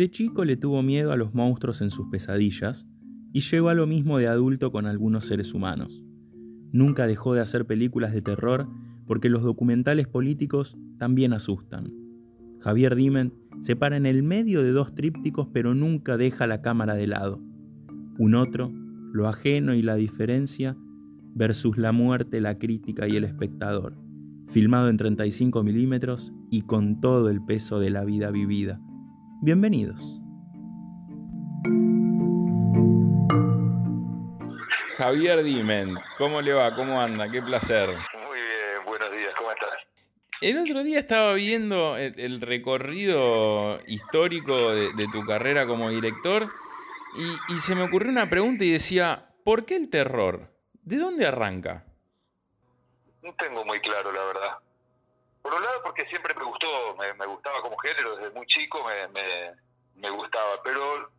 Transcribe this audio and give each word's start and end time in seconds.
De 0.00 0.10
chico 0.10 0.46
le 0.46 0.56
tuvo 0.56 0.82
miedo 0.82 1.12
a 1.12 1.16
los 1.18 1.34
monstruos 1.34 1.82
en 1.82 1.90
sus 1.90 2.08
pesadillas 2.08 2.86
y 3.34 3.40
llegó 3.40 3.68
a 3.68 3.74
lo 3.74 3.86
mismo 3.86 4.16
de 4.16 4.28
adulto 4.28 4.72
con 4.72 4.86
algunos 4.86 5.26
seres 5.26 5.52
humanos. 5.52 6.02
Nunca 6.72 7.06
dejó 7.06 7.34
de 7.34 7.42
hacer 7.42 7.66
películas 7.66 8.14
de 8.14 8.22
terror 8.22 8.66
porque 9.06 9.28
los 9.28 9.42
documentales 9.42 10.08
políticos 10.08 10.78
también 10.98 11.34
asustan. 11.34 11.92
Javier 12.60 12.94
Dimen 12.94 13.34
se 13.60 13.76
para 13.76 13.98
en 13.98 14.06
el 14.06 14.22
medio 14.22 14.62
de 14.62 14.70
dos 14.70 14.94
trípticos 14.94 15.48
pero 15.52 15.74
nunca 15.74 16.16
deja 16.16 16.46
la 16.46 16.62
cámara 16.62 16.94
de 16.94 17.06
lado. 17.06 17.38
Un 18.16 18.36
otro, 18.36 18.72
lo 19.12 19.28
ajeno 19.28 19.74
y 19.74 19.82
la 19.82 19.96
diferencia, 19.96 20.78
versus 21.34 21.76
la 21.76 21.92
muerte, 21.92 22.40
la 22.40 22.58
crítica 22.58 23.06
y 23.06 23.16
el 23.16 23.24
espectador, 23.24 23.98
filmado 24.48 24.88
en 24.88 24.96
35 24.96 25.62
milímetros 25.62 26.32
y 26.50 26.62
con 26.62 27.02
todo 27.02 27.28
el 27.28 27.44
peso 27.44 27.80
de 27.80 27.90
la 27.90 28.02
vida 28.06 28.30
vivida. 28.30 28.80
Bienvenidos. 29.42 30.20
Javier 34.98 35.42
Dimen, 35.42 35.96
¿cómo 36.18 36.42
le 36.42 36.52
va? 36.52 36.76
¿Cómo 36.76 37.00
anda? 37.00 37.30
Qué 37.30 37.40
placer. 37.40 37.88
Muy 37.88 38.38
bien, 38.38 38.84
buenos 38.84 39.10
días, 39.10 39.32
¿cómo 39.38 39.50
estás? 39.50 39.70
El 40.42 40.58
otro 40.58 40.82
día 40.82 40.98
estaba 40.98 41.32
viendo 41.32 41.96
el, 41.96 42.42
recorrido 42.42 43.78
histórico 43.86 44.72
de, 44.72 45.08
tu 45.10 45.24
carrera 45.24 45.66
como 45.66 45.88
director 45.88 46.50
y, 47.16 47.54
y 47.54 47.60
se 47.60 47.74
me 47.74 47.84
ocurrió 47.84 48.12
una 48.12 48.28
pregunta 48.28 48.64
y 48.64 48.72
decía, 48.72 49.32
¿por 49.42 49.64
qué 49.64 49.76
el 49.76 49.88
terror? 49.88 50.54
¿De 50.82 50.98
dónde 50.98 51.26
arranca? 51.26 51.86
No 53.22 53.34
tengo 53.36 53.64
muy 53.64 53.80
claro, 53.80 54.12
la 54.12 54.24
verdad. 54.26 54.69
Por 55.42 55.54
un 55.54 55.62
lado, 55.62 55.82
porque 55.82 56.06
siempre 56.06 56.34
me 56.34 56.44
gustó, 56.44 56.96
me, 56.96 57.26
gustaba 57.26 57.62
como 57.62 57.76
género, 57.78 58.16
desde 58.16 58.30
muy 58.30 58.46
chico 58.46 58.84
me, 58.84 59.54
me, 59.96 60.10
gustaba, 60.10 60.62
pero 60.62 61.10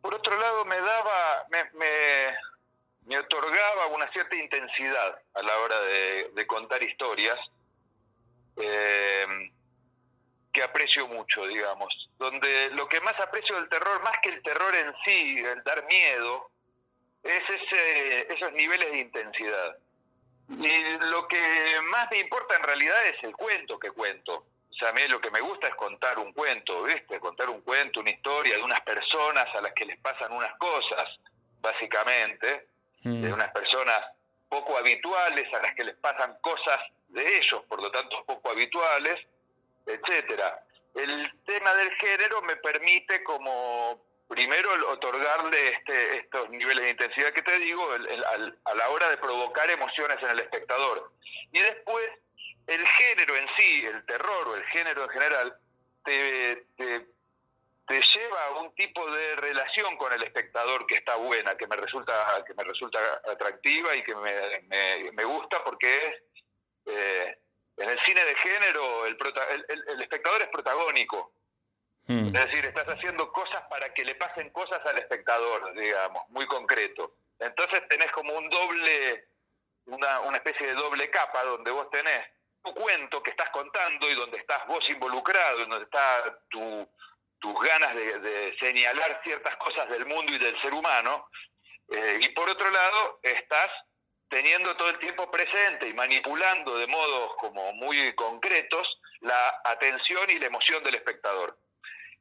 por 0.00 0.14
otro 0.14 0.38
lado 0.38 0.64
me 0.64 0.80
daba, 0.80 1.46
me, 1.50 1.64
me, 3.06 3.18
otorgaba 3.18 3.86
una 3.88 4.10
cierta 4.12 4.36
intensidad 4.36 5.20
a 5.34 5.42
la 5.42 5.58
hora 5.58 5.80
de, 5.80 6.46
contar 6.46 6.82
historias 6.82 7.38
eh, 8.56 9.50
que 10.52 10.62
aprecio 10.62 11.08
mucho, 11.08 11.46
digamos. 11.46 12.08
Donde 12.18 12.70
lo 12.70 12.88
que 12.88 13.00
más 13.00 13.18
aprecio 13.20 13.56
del 13.56 13.68
terror, 13.68 14.00
más 14.02 14.18
que 14.22 14.30
el 14.30 14.42
terror 14.42 14.74
en 14.74 14.94
sí, 15.04 15.38
el 15.38 15.62
dar 15.64 15.84
miedo, 15.86 16.50
es 17.22 17.42
ese, 17.50 18.32
esos 18.32 18.52
niveles 18.52 18.90
de 18.92 18.98
intensidad. 18.98 19.76
Y 20.58 20.98
lo 21.10 21.28
que 21.28 21.80
más 21.90 22.10
me 22.10 22.18
importa 22.18 22.56
en 22.56 22.62
realidad 22.62 23.06
es 23.06 23.22
el 23.22 23.36
cuento 23.36 23.78
que 23.78 23.90
cuento. 23.92 24.46
O 24.70 24.74
sea, 24.74 24.88
a 24.88 24.92
mí 24.92 25.02
lo 25.08 25.20
que 25.20 25.30
me 25.30 25.40
gusta 25.40 25.68
es 25.68 25.74
contar 25.74 26.18
un 26.18 26.32
cuento, 26.32 26.82
¿viste? 26.82 27.20
Contar 27.20 27.48
un 27.50 27.60
cuento, 27.60 28.00
una 28.00 28.10
historia 28.10 28.56
de 28.56 28.62
unas 28.62 28.80
personas 28.80 29.46
a 29.54 29.60
las 29.60 29.72
que 29.74 29.84
les 29.84 29.98
pasan 30.00 30.32
unas 30.32 30.52
cosas, 30.56 31.18
básicamente, 31.60 32.66
mm. 33.02 33.22
de 33.22 33.32
unas 33.32 33.50
personas 33.52 34.00
poco 34.48 34.76
habituales 34.76 35.52
a 35.54 35.62
las 35.62 35.74
que 35.74 35.84
les 35.84 35.96
pasan 35.96 36.36
cosas 36.40 36.80
de 37.08 37.38
ellos, 37.38 37.62
por 37.68 37.80
lo 37.80 37.90
tanto 37.90 38.24
poco 38.24 38.50
habituales, 38.50 39.20
etcétera. 39.86 40.64
El 40.94 41.32
tema 41.44 41.72
del 41.74 41.92
género 41.92 42.42
me 42.42 42.56
permite 42.56 43.22
como 43.22 44.02
primero 44.30 44.70
otorgarle 44.92 45.70
este, 45.70 46.18
estos 46.18 46.48
niveles 46.50 46.84
de 46.84 46.90
intensidad 46.90 47.32
que 47.32 47.42
te 47.42 47.58
digo 47.58 47.84
a 47.92 48.74
la 48.76 48.88
hora 48.90 49.10
de 49.10 49.16
provocar 49.16 49.68
emociones 49.68 50.22
en 50.22 50.30
el 50.30 50.38
espectador. 50.38 51.12
Y 51.52 51.58
después, 51.58 52.08
el 52.68 52.86
género 52.86 53.36
en 53.36 53.46
sí, 53.58 53.84
el 53.84 54.06
terror 54.06 54.48
o 54.48 54.54
el 54.54 54.64
género 54.66 55.02
en 55.02 55.10
general, 55.10 55.56
te, 56.04 56.64
te, 56.76 57.06
lleva 57.88 58.44
a 58.46 58.60
un 58.60 58.72
tipo 58.76 59.04
de 59.10 59.34
relación 59.34 59.96
con 59.96 60.12
el 60.12 60.22
espectador 60.22 60.86
que 60.86 60.94
está 60.94 61.16
buena, 61.16 61.56
que 61.56 61.66
me 61.66 61.74
resulta, 61.74 62.44
que 62.46 62.54
me 62.54 62.62
resulta 62.62 63.00
atractiva 63.28 63.96
y 63.96 64.04
que 64.04 64.14
me, 64.14 65.10
me, 65.10 65.24
gusta 65.24 65.62
porque 65.64 66.06
es... 66.06 66.14
Eh, 66.86 67.38
en 67.78 67.88
el 67.88 67.98
cine 68.04 68.22
de 68.24 68.34
género 68.36 69.06
el, 69.06 69.16
el 69.88 70.02
espectador 70.02 70.42
es 70.42 70.48
protagónico, 70.48 71.32
Mm. 72.10 72.26
Es 72.26 72.32
decir, 72.32 72.66
estás 72.66 72.88
haciendo 72.88 73.30
cosas 73.30 73.62
para 73.70 73.94
que 73.94 74.04
le 74.04 74.16
pasen 74.16 74.50
cosas 74.50 74.84
al 74.84 74.98
espectador, 74.98 75.72
digamos, 75.74 76.28
muy 76.30 76.44
concreto. 76.48 77.14
Entonces 77.38 77.86
tenés 77.88 78.10
como 78.10 78.36
un 78.36 78.50
doble, 78.50 79.28
una, 79.86 80.18
una 80.22 80.38
especie 80.38 80.66
de 80.66 80.74
doble 80.74 81.08
capa 81.08 81.44
donde 81.44 81.70
vos 81.70 81.88
tenés 81.88 82.26
tu 82.64 82.74
cuento 82.74 83.22
que 83.22 83.30
estás 83.30 83.48
contando 83.50 84.10
y 84.10 84.16
donde 84.16 84.38
estás 84.38 84.66
vos 84.66 84.90
involucrado, 84.90 85.58
donde 85.60 85.84
está 85.84 86.36
tu, 86.48 86.88
tus 87.38 87.54
ganas 87.60 87.94
de, 87.94 88.56
señalar 88.58 89.20
ciertas 89.22 89.54
cosas 89.58 89.88
del 89.88 90.04
mundo 90.04 90.34
y 90.34 90.38
del 90.38 90.60
ser 90.62 90.74
humano. 90.74 91.28
Eh, 91.92 92.18
y 92.22 92.28
por 92.30 92.50
otro 92.50 92.68
lado, 92.72 93.20
estás 93.22 93.70
teniendo 94.28 94.76
todo 94.76 94.90
el 94.90 94.98
tiempo 94.98 95.30
presente 95.30 95.86
y 95.86 95.94
manipulando 95.94 96.76
de 96.76 96.88
modos 96.88 97.36
como 97.36 97.72
muy 97.74 98.12
concretos 98.16 99.00
la 99.20 99.60
atención 99.64 100.28
y 100.28 100.40
la 100.40 100.46
emoción 100.46 100.82
del 100.82 100.96
espectador. 100.96 101.56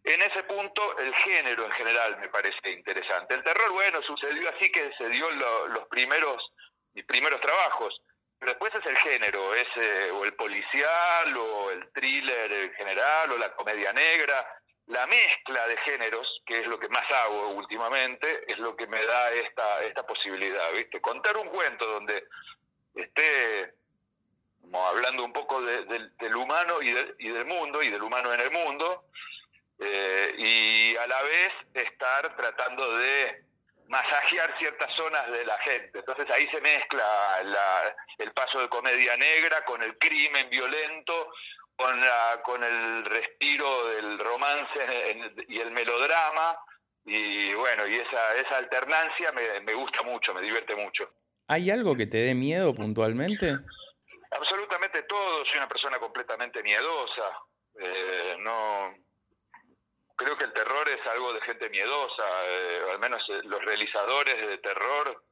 En 0.04 0.22
ese 0.22 0.44
punto, 0.44 0.98
el 0.98 1.14
género 1.16 1.66
en 1.66 1.72
general 1.72 2.18
me 2.20 2.30
parece 2.30 2.72
interesante. 2.72 3.34
El 3.34 3.44
terror, 3.44 3.72
bueno, 3.72 4.02
sucedió 4.04 4.50
así 4.50 4.72
que 4.72 4.92
se 4.98 5.10
dio 5.10 5.30
los 5.32 5.88
primeros, 5.90 6.52
mis 6.94 7.06
primeros 7.06 7.42
trabajos, 7.42 8.02
pero 8.40 8.54
después 8.54 8.74
es 8.74 8.86
el 8.86 8.98
género, 8.98 9.54
es 9.54 9.68
eh, 9.76 10.12
o 10.12 10.24
el 10.24 10.34
policial, 10.34 11.36
o 11.36 11.72
el 11.72 11.92
thriller 11.92 12.52
en 12.52 12.74
general, 12.74 13.32
o 13.34 13.38
la 13.38 13.54
comedia 13.54 13.92
negra. 13.92 14.48
La 14.88 15.06
mezcla 15.06 15.68
de 15.68 15.78
géneros, 15.78 16.42
que 16.46 16.62
es 16.62 16.68
lo 16.68 16.80
que 16.80 16.90
más 16.90 17.06
hago 17.12 17.50
últimamente, 17.50 18.52
es 18.52 18.58
lo 18.58 18.76
que 18.76 18.88
me 18.88 19.06
da 19.06 19.32
esta, 19.34 19.84
esta 19.84 20.08
posibilidad, 20.08 20.72
¿viste? 20.72 21.00
Contar 21.02 21.38
un 21.38 21.50
cuento 21.50 21.86
donde 21.86 22.24
esté 22.96 23.76
como 24.62 24.88
hablando 24.88 25.24
un 25.24 25.34
poco 25.34 25.62
del 25.62 26.36
humano 26.36 26.82
y, 26.82 26.90
y 27.20 27.30
del 27.30 27.46
mundo, 27.46 27.84
y 27.84 27.90
del 27.90 28.02
humano 28.02 28.34
en 28.34 28.40
el 28.40 28.52
mundo, 28.52 29.09
eh, 29.80 30.34
y 30.38 30.96
a 30.98 31.08
la 31.08 31.22
vez 31.24 31.54
estar 31.74 32.36
tratando 32.36 32.98
de 32.98 33.44
masajear 33.88 34.56
ciertas 34.60 34.94
zonas 34.96 35.32
de 35.32 35.46
la 35.46 35.58
gente. 35.60 36.00
Entonces 36.00 36.30
ahí 36.30 36.48
se 36.50 36.62
mezcla 36.62 37.06
el 38.18 38.32
paso 38.34 38.62
de 38.62 38.70
comedia 38.70 39.18
negra 39.18 39.66
con 39.66 39.82
el 39.82 39.98
crimen 39.98 40.50
violento, 40.50 41.32
con, 41.76 42.00
la, 42.00 42.42
con 42.44 42.64
el 42.64 43.06
respiro 43.06 43.88
del 43.88 44.20
romance 44.20 45.34
y 45.48 45.60
el 45.60 45.72
melodrama. 45.72 46.58
Y 47.06 47.54
bueno, 47.54 47.88
y 47.88 47.96
esa, 47.96 48.36
esa 48.36 48.58
alternancia 48.58 49.32
me, 49.32 49.62
me 49.62 49.74
gusta 49.74 50.04
mucho, 50.04 50.34
me 50.34 50.42
divierte 50.42 50.76
mucho. 50.76 51.12
¿Hay 51.48 51.72
algo 51.72 51.96
que 51.96 52.06
te 52.06 52.18
dé 52.18 52.36
miedo 52.36 52.76
puntualmente? 52.76 53.58
Absolutamente 54.32 55.02
todo, 55.04 55.44
soy 55.46 55.58
una 55.58 55.68
persona 55.68 55.98
completamente 55.98 56.62
miedosa. 56.62 57.24
Eh, 57.82 58.36
no, 58.40 58.94
creo 60.20 60.38
que 60.38 60.44
el 60.44 60.54
terror 60.54 60.88
es 60.90 61.06
algo 61.08 61.34
de 61.34 61.42
gente 61.42 61.70
miedosa, 61.70 62.24
eh, 62.46 62.82
al 62.92 63.00
menos 63.00 63.24
eh, 63.30 63.42
los 63.46 63.64
realizadores 63.64 64.48
de 64.48 64.58
terror 64.58 65.24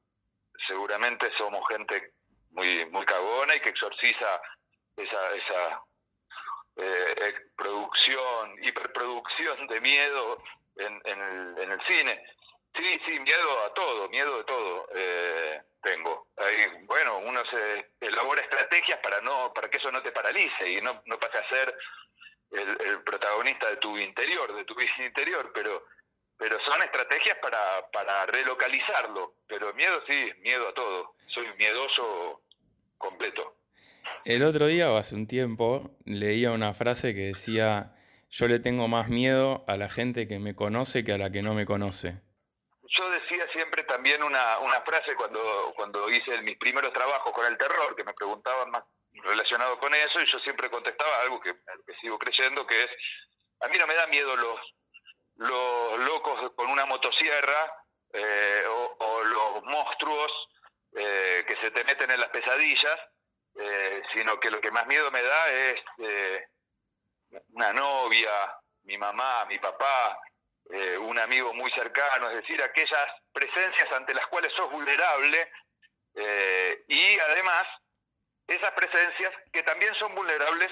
seguramente 0.65 1.29
somos 1.37 1.61
gente 1.67 2.13
muy 2.51 2.85
muy 2.87 3.05
cagona 3.05 3.55
y 3.55 3.59
que 3.59 3.69
exorciza 3.69 4.41
esa 4.95 5.35
esa 5.35 5.83
eh, 6.77 7.33
producción, 7.55 8.55
hiperproducción 8.63 9.67
de 9.67 9.81
miedo 9.81 10.41
en, 10.77 11.01
el, 11.03 11.55
en, 11.59 11.71
el, 11.71 11.81
cine. 11.87 12.23
Sí, 12.75 13.01
sí, 13.05 13.19
miedo 13.19 13.63
a 13.65 13.73
todo, 13.73 14.07
miedo 14.09 14.37
de 14.37 14.43
todo 14.45 14.87
tengo. 15.81 16.27
bueno, 16.83 17.17
uno 17.19 17.43
se 17.45 17.91
elabora 17.99 18.41
estrategias 18.41 18.99
para 18.99 19.19
no 19.21 19.51
para 19.53 19.69
que 19.69 19.77
eso 19.77 19.91
no 19.91 20.01
te 20.01 20.11
paralice 20.11 20.69
y 20.69 20.81
no, 20.81 21.01
no 21.05 21.19
pase 21.19 21.37
a 21.39 21.49
ser 21.49 21.75
el, 22.51 23.03
protagonista 23.03 23.69
de 23.69 23.77
tu 23.77 23.97
interior, 23.97 24.55
de 24.55 24.65
tu 24.65 24.75
vida 24.75 24.89
interior, 25.05 25.51
pero, 25.53 25.85
pero 26.37 26.57
son 26.65 26.81
estrategias 26.83 27.37
para, 27.41 27.59
para 27.91 28.25
relocalizarlo. 28.27 29.35
Pero 29.47 29.73
miedo 29.73 30.01
sí, 30.07 30.31
miedo 30.41 30.67
a 30.67 30.73
todo. 30.73 31.15
Soy 31.27 31.47
miedoso 31.57 32.41
completo. 32.97 33.55
El 34.25 34.43
otro 34.43 34.67
día, 34.67 34.91
o 34.91 34.97
hace 34.97 35.15
un 35.15 35.27
tiempo, 35.27 35.91
leía 36.05 36.51
una 36.51 36.73
frase 36.73 37.13
que 37.13 37.27
decía, 37.27 37.93
yo 38.29 38.47
le 38.47 38.59
tengo 38.59 38.87
más 38.87 39.09
miedo 39.09 39.63
a 39.67 39.77
la 39.77 39.89
gente 39.89 40.27
que 40.27 40.39
me 40.39 40.55
conoce 40.55 41.03
que 41.03 41.13
a 41.13 41.17
la 41.17 41.31
que 41.31 41.41
no 41.41 41.53
me 41.53 41.65
conoce. 41.65 42.21
Yo 42.89 43.09
decía 43.09 43.45
siempre 43.51 43.83
también 43.83 44.23
una, 44.23 44.59
una 44.59 44.81
frase 44.81 45.15
cuando, 45.15 45.73
cuando 45.75 46.09
hice 46.09 46.41
mis 46.41 46.57
primeros 46.57 46.93
trabajos 46.93 47.31
con 47.33 47.45
el 47.45 47.57
terror, 47.57 47.95
que 47.95 48.03
me 48.03 48.13
preguntaban 48.13 48.71
más 48.71 48.83
relacionado 49.23 49.79
con 49.79 49.93
eso 49.93 50.21
y 50.21 50.25
yo 50.25 50.39
siempre 50.39 50.69
contestaba 50.69 51.21
algo 51.21 51.39
que, 51.39 51.55
sigo 52.01 52.17
creyendo, 52.17 52.65
que 52.65 52.83
es, 52.83 52.89
a 53.61 53.67
mí 53.67 53.77
no 53.77 53.87
me 53.87 53.95
da 53.95 54.07
miedo 54.07 54.35
los, 54.35 54.59
los 55.35 55.99
locos 55.99 56.51
con 56.55 56.69
una 56.69 56.85
motosierra 56.85 57.73
eh, 58.13 58.63
o, 58.67 59.23
los 59.23 59.63
monstruos 59.63 60.31
eh, 60.95 61.43
que 61.47 61.55
se 61.57 61.71
te 61.71 61.83
meten 61.83 62.11
en 62.11 62.19
las 62.19 62.29
pesadillas, 62.29 62.97
eh, 63.55 64.03
sino 64.13 64.39
que 64.39 64.51
lo 64.51 64.61
que 64.61 64.71
más 64.71 64.87
miedo 64.87 65.11
me 65.11 65.23
da 65.23 65.49
es 65.49 65.81
una 67.51 67.73
novia, 67.73 68.31
mi 68.83 68.97
mamá, 68.97 69.45
mi 69.45 69.59
papá, 69.59 70.19
eh, 70.69 70.97
un 70.97 71.17
amigo 71.17 71.53
muy 71.53 71.71
cercano, 71.71 72.29
es 72.29 72.35
decir, 72.37 72.61
aquellas 72.61 73.07
presencias 73.31 73.89
ante 73.93 74.13
las 74.13 74.27
cuales 74.27 74.51
sos 74.53 74.69
vulnerable 74.69 75.49
eh, 76.13 76.83
y 76.89 77.19
además 77.19 77.65
esas 78.47 78.71
presencias 78.71 79.33
que 79.51 79.63
también 79.63 79.93
son 79.95 80.15
vulnerables 80.15 80.71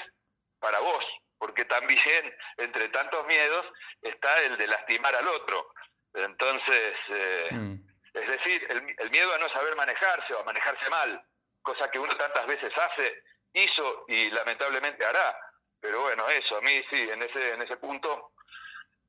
para 0.59 0.79
vos, 0.79 1.05
porque 1.37 1.65
también 1.65 2.35
entre 2.57 2.89
tantos 2.89 3.25
miedos 3.27 3.65
está 4.01 4.41
el 4.41 4.57
de 4.57 4.67
lastimar 4.67 5.15
al 5.15 5.27
otro. 5.27 5.73
Entonces, 6.13 6.95
eh, 7.09 7.49
mm. 7.51 7.75
es 8.13 8.27
decir, 8.27 8.65
el, 8.97 9.11
miedo 9.11 9.33
a 9.33 9.37
no 9.37 9.49
saber 9.49 9.75
manejarse 9.75 10.33
o 10.33 10.39
a 10.39 10.43
manejarse 10.43 10.89
mal, 10.89 11.21
cosa 11.61 11.91
que 11.91 11.99
uno 11.99 12.15
tantas 12.15 12.47
veces 12.47 12.71
hace, 12.77 13.23
hizo 13.53 14.05
y 14.07 14.29
lamentablemente 14.29 15.05
hará. 15.05 15.37
Pero 15.81 16.01
bueno, 16.01 16.27
eso, 16.29 16.57
a 16.57 16.61
mí 16.61 16.81
sí, 16.89 17.09
en 17.09 17.21
ese, 17.21 17.53
en 17.53 17.61
ese 17.61 17.77
punto, 17.77 18.31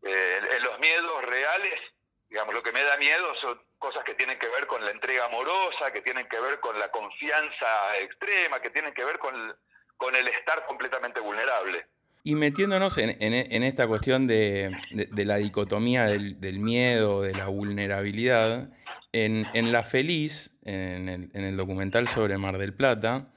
eh, 0.02 0.40
en 0.50 0.62
los 0.62 0.78
miedos 0.80 1.24
reales, 1.24 1.80
digamos, 2.28 2.54
lo 2.54 2.62
que 2.62 2.72
me 2.72 2.82
da 2.82 2.96
miedo 2.96 3.34
son 3.36 3.65
cosas 3.78 4.04
que 4.04 4.14
tienen 4.14 4.38
que 4.38 4.48
ver 4.48 4.66
con 4.66 4.84
la 4.84 4.90
entrega 4.90 5.26
amorosa, 5.26 5.92
que 5.92 6.02
tienen 6.02 6.28
que 6.28 6.40
ver 6.40 6.60
con 6.60 6.78
la 6.78 6.90
confianza 6.90 7.98
extrema, 8.00 8.60
que 8.60 8.70
tienen 8.70 8.94
que 8.94 9.04
ver 9.04 9.18
con, 9.18 9.34
con 9.96 10.16
el 10.16 10.28
estar 10.28 10.66
completamente 10.66 11.20
vulnerable. 11.20 11.86
Y 12.24 12.34
metiéndonos 12.34 12.98
en, 12.98 13.12
esta 13.62 13.86
cuestión 13.86 14.26
de, 14.26 14.76
la 14.90 15.36
dicotomía 15.36 16.06
del, 16.06 16.58
miedo, 16.58 17.22
de 17.22 17.32
la 17.32 17.46
vulnerabilidad, 17.46 18.68
en, 19.12 19.72
La 19.72 19.84
Feliz, 19.84 20.58
en 20.64 21.30
el, 21.32 21.56
documental 21.56 22.08
sobre 22.08 22.36
Mar 22.36 22.58
del 22.58 22.74
Plata, 22.74 23.28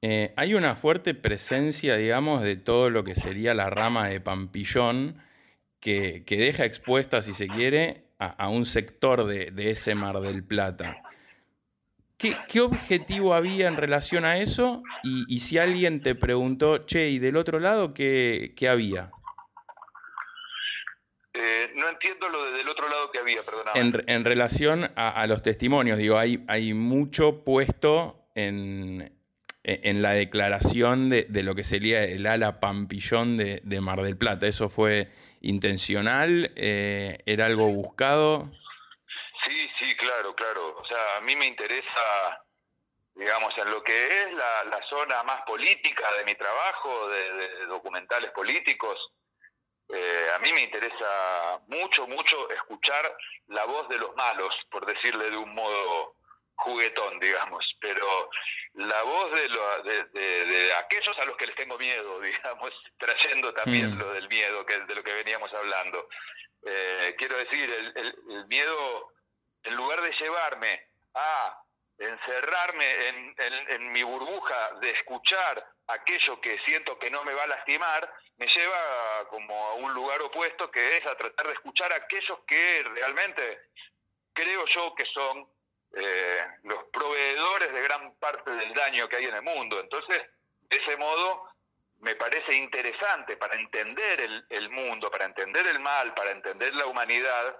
eh, 0.00 0.32
hay 0.36 0.54
una 0.54 0.76
fuerte 0.76 1.14
presencia, 1.14 1.96
digamos, 1.96 2.42
de 2.42 2.54
todo 2.54 2.88
lo 2.88 3.02
que 3.02 3.16
sería 3.16 3.52
la 3.52 3.68
rama 3.68 4.08
de 4.08 4.20
Pampillón, 4.20 5.20
que, 5.80 6.24
deja 6.28 6.64
expuesta, 6.64 7.22
si 7.22 7.34
se 7.34 7.48
quiere, 7.48 8.05
a, 8.18 8.48
un 8.48 8.66
sector 8.66 9.24
de, 9.24 9.70
ese 9.70 9.94
Mar 9.94 10.20
del 10.20 10.42
Plata. 10.44 11.02
¿Qué, 12.16 12.60
objetivo 12.60 13.34
había 13.34 13.68
en 13.68 13.76
relación 13.76 14.24
a 14.24 14.38
eso? 14.38 14.82
Y, 15.02 15.40
si 15.40 15.58
alguien 15.58 16.02
te 16.02 16.14
preguntó, 16.14 16.78
che, 16.86 17.10
¿y 17.10 17.18
del 17.18 17.36
otro 17.36 17.60
lado 17.60 17.92
qué, 17.92 18.54
había? 18.68 19.10
Eh, 21.34 21.72
no 21.74 21.88
entiendo 21.90 22.28
lo 22.30 22.44
de 22.46 22.52
del 22.52 22.68
otro 22.68 22.88
lado 22.88 23.10
que 23.10 23.18
había, 23.18 23.42
perdón. 23.42 24.04
En, 24.06 24.24
relación 24.24 24.90
a, 24.96 25.26
los 25.26 25.42
testimonios, 25.42 25.98
digo, 25.98 26.18
hay, 26.18 26.42
hay 26.48 26.72
mucho 26.72 27.44
puesto 27.44 28.26
en, 28.34 29.15
en 29.68 30.00
la 30.00 30.12
declaración 30.12 31.10
de, 31.10 31.26
lo 31.42 31.56
que 31.56 31.64
sería 31.64 32.04
el 32.04 32.26
ala 32.26 32.60
pampillón 32.60 33.36
de, 33.36 33.80
Mar 33.80 34.00
del 34.02 34.16
Plata. 34.16 34.46
¿Eso 34.46 34.68
fue 34.68 35.08
intencional? 35.40 36.52
Eh, 36.54 37.18
¿Era 37.26 37.46
algo 37.46 37.66
buscado? 37.66 38.48
Sí, 39.44 39.68
sí, 39.80 39.96
claro, 39.96 40.36
claro. 40.36 40.76
O 40.76 40.84
sea, 40.86 41.16
a 41.16 41.20
mí 41.22 41.34
me 41.34 41.46
interesa, 41.46 42.44
digamos, 43.16 43.58
en 43.58 43.70
lo 43.72 43.82
que 43.82 44.22
es 44.22 44.34
la, 44.34 44.80
zona 44.88 45.24
más 45.24 45.42
política 45.42 46.06
de 46.16 46.24
mi 46.24 46.36
trabajo, 46.36 47.08
de, 47.08 47.66
documentales 47.66 48.30
políticos, 48.30 48.96
eh, 49.88 50.26
a 50.32 50.38
mí 50.38 50.52
me 50.52 50.62
interesa 50.62 51.60
mucho, 51.66 52.06
mucho 52.06 52.50
escuchar 52.50 53.16
la 53.48 53.64
voz 53.64 53.88
de 53.88 53.98
los 53.98 54.14
malos, 54.14 54.54
por 54.70 54.86
decirle 54.86 55.28
de 55.30 55.36
un 55.36 55.52
modo 55.52 56.14
juguetón, 56.56 57.18
digamos, 57.20 57.76
pero 57.80 58.30
la 58.74 59.02
voz 59.02 59.32
de, 59.32 60.04
de, 60.12 60.74
aquellos 60.74 61.18
a 61.18 61.24
los 61.24 61.36
que 61.36 61.46
les 61.46 61.56
tengo 61.56 61.78
miedo, 61.78 62.20
digamos, 62.20 62.72
trayendo 62.98 63.52
también 63.54 63.94
mm. 63.94 63.98
lo 63.98 64.12
del 64.12 64.28
miedo, 64.28 64.66
que 64.66 64.78
de 64.80 64.94
lo 64.94 65.02
que 65.02 65.14
veníamos 65.14 65.52
hablando. 65.54 66.08
Eh, 66.64 67.14
quiero 67.16 67.36
decir, 67.38 67.70
el 67.70 68.46
miedo 68.48 69.12
en 69.62 69.74
lugar 69.74 70.00
de 70.00 70.12
llevarme 70.12 70.86
a 71.14 71.60
encerrarme 71.98 73.34
en, 73.38 73.92
mi 73.92 74.02
burbuja 74.02 74.72
de 74.80 74.90
escuchar 74.90 75.66
aquello 75.86 76.40
que 76.40 76.58
siento 76.60 76.98
que 76.98 77.10
no 77.10 77.24
me 77.24 77.32
va 77.32 77.44
a 77.44 77.48
lastimar, 77.48 78.12
me 78.36 78.46
lleva 78.46 79.26
como 79.30 79.54
a 79.54 79.74
un 79.74 79.94
lugar 79.94 80.20
opuesto 80.20 80.70
que 80.70 80.98
es 80.98 81.06
a 81.06 81.16
tratar 81.16 81.46
de 81.46 81.54
escuchar 81.54 81.92
a 81.92 81.96
aquellos 81.96 82.38
que 82.46 82.84
realmente 82.94 83.70
creo 84.34 84.66
yo 84.66 84.94
que 84.94 85.06
son 85.06 85.48
eh, 85.94 86.46
los 86.64 86.84
proveedores 86.92 87.72
de 87.72 87.82
gran 87.82 88.14
parte 88.16 88.50
del 88.50 88.74
daño 88.74 89.08
que 89.08 89.16
hay 89.16 89.24
en 89.26 89.34
el 89.34 89.42
mundo. 89.42 89.80
Entonces, 89.80 90.22
de 90.62 90.76
ese 90.76 90.96
modo, 90.96 91.48
me 92.00 92.14
parece 92.14 92.54
interesante 92.54 93.36
para 93.36 93.58
entender 93.58 94.44
el, 94.50 94.70
mundo, 94.70 95.10
para 95.10 95.24
entender 95.24 95.66
el 95.66 95.80
mal, 95.80 96.12
para 96.14 96.30
entender 96.30 96.74
la 96.74 96.86
humanidad, 96.86 97.56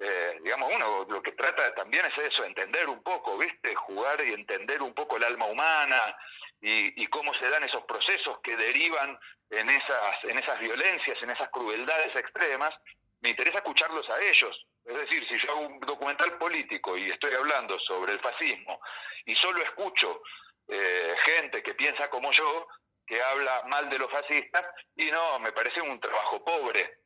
eh, 0.00 0.38
digamos, 0.42 0.70
uno 0.74 1.06
lo 1.08 1.22
que 1.22 1.32
trata 1.32 1.74
también 1.74 2.06
es 2.06 2.32
eso, 2.32 2.44
entender 2.44 2.88
un 2.88 3.02
poco, 3.02 3.36
¿viste? 3.36 3.74
Jugar 3.74 4.24
y 4.24 4.32
entender 4.32 4.80
un 4.82 4.94
poco 4.94 5.16
el 5.16 5.24
alma 5.24 5.46
humana 5.46 6.16
y, 6.60 7.06
cómo 7.08 7.34
se 7.34 7.48
dan 7.48 7.64
esos 7.64 7.84
procesos 7.84 8.38
que 8.42 8.56
derivan 8.56 9.18
en 9.50 9.68
esas, 9.68 10.24
en 10.24 10.38
esas 10.38 10.60
violencias, 10.60 11.20
en 11.22 11.30
esas 11.30 11.50
crueldades 11.50 12.14
extremas. 12.14 12.72
Me 13.20 13.30
interesa 13.30 13.58
escucharlos 13.58 14.08
a 14.08 14.22
ellos. 14.22 14.66
Es 14.90 14.96
decir, 14.96 15.26
si 15.28 15.38
yo 15.38 15.52
hago 15.52 15.60
un 15.60 15.80
documental 15.80 16.36
político 16.36 16.96
y 16.96 17.10
estoy 17.10 17.32
hablando 17.34 17.78
sobre 17.78 18.12
el 18.12 18.20
fascismo 18.20 18.80
y 19.24 19.36
solo 19.36 19.62
escucho 19.62 20.22
eh, 20.66 21.14
gente 21.24 21.62
que 21.62 21.74
piensa 21.74 22.10
como 22.10 22.32
yo, 22.32 22.66
que 23.06 23.22
habla 23.22 23.62
mal 23.68 23.88
de 23.88 23.98
los 23.98 24.10
fascistas, 24.10 24.64
y 24.96 25.10
no, 25.10 25.38
me 25.38 25.52
parece 25.52 25.80
un 25.80 26.00
trabajo 26.00 26.44
pobre 26.44 27.00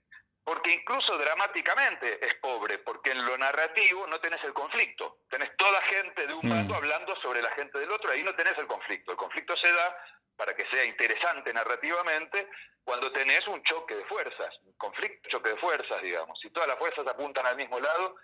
porque 0.45 0.75
incluso 0.75 1.17
dramáticamente 1.17 2.25
es 2.25 2.35
pobre, 2.35 2.79
porque 2.79 3.13
en 3.13 3.25
lo 3.25 3.37
narrativo 3.39 4.07
no 4.07 4.21
tenés 4.21 4.45
el 4.45 4.53
conflicto. 4.53 5.21
Tenés 5.31 5.57
toda 5.57 5.81
gente 5.83 6.27
de 6.27 6.35
un 6.35 6.49
bando 6.49 6.75
mm. 6.75 6.77
hablando 6.77 7.17
sobre 7.17 7.41
la 7.41 7.51
gente 7.53 7.79
del 7.79 7.91
otro, 7.91 8.11
ahí 8.11 8.23
no 8.23 8.35
tenés 8.35 8.57
el 8.59 8.67
conflicto. 8.67 9.13
El 9.13 9.17
conflicto 9.17 9.57
se 9.57 9.73
da 9.73 9.97
para 10.37 10.55
que 10.55 10.67
sea 10.67 10.85
interesante 10.85 11.53
narrativamente 11.53 12.49
cuando 12.83 13.11
tenés 13.13 13.47
un 13.49 13.63
choque 13.63 13.95
de 13.95 14.05
fuerzas, 14.05 14.55
un 14.65 14.75
conflicto, 14.75 15.29
choque 15.29 15.51
de 15.51 15.57
fuerzas, 15.57 16.03
digamos, 16.03 16.39
y 16.45 16.51
todas 16.51 16.69
las 16.69 16.79
fuerzas 16.79 17.07
apuntan 17.07 17.47
al 17.47 17.57
mismo 17.57 17.81
lado. 17.81 18.17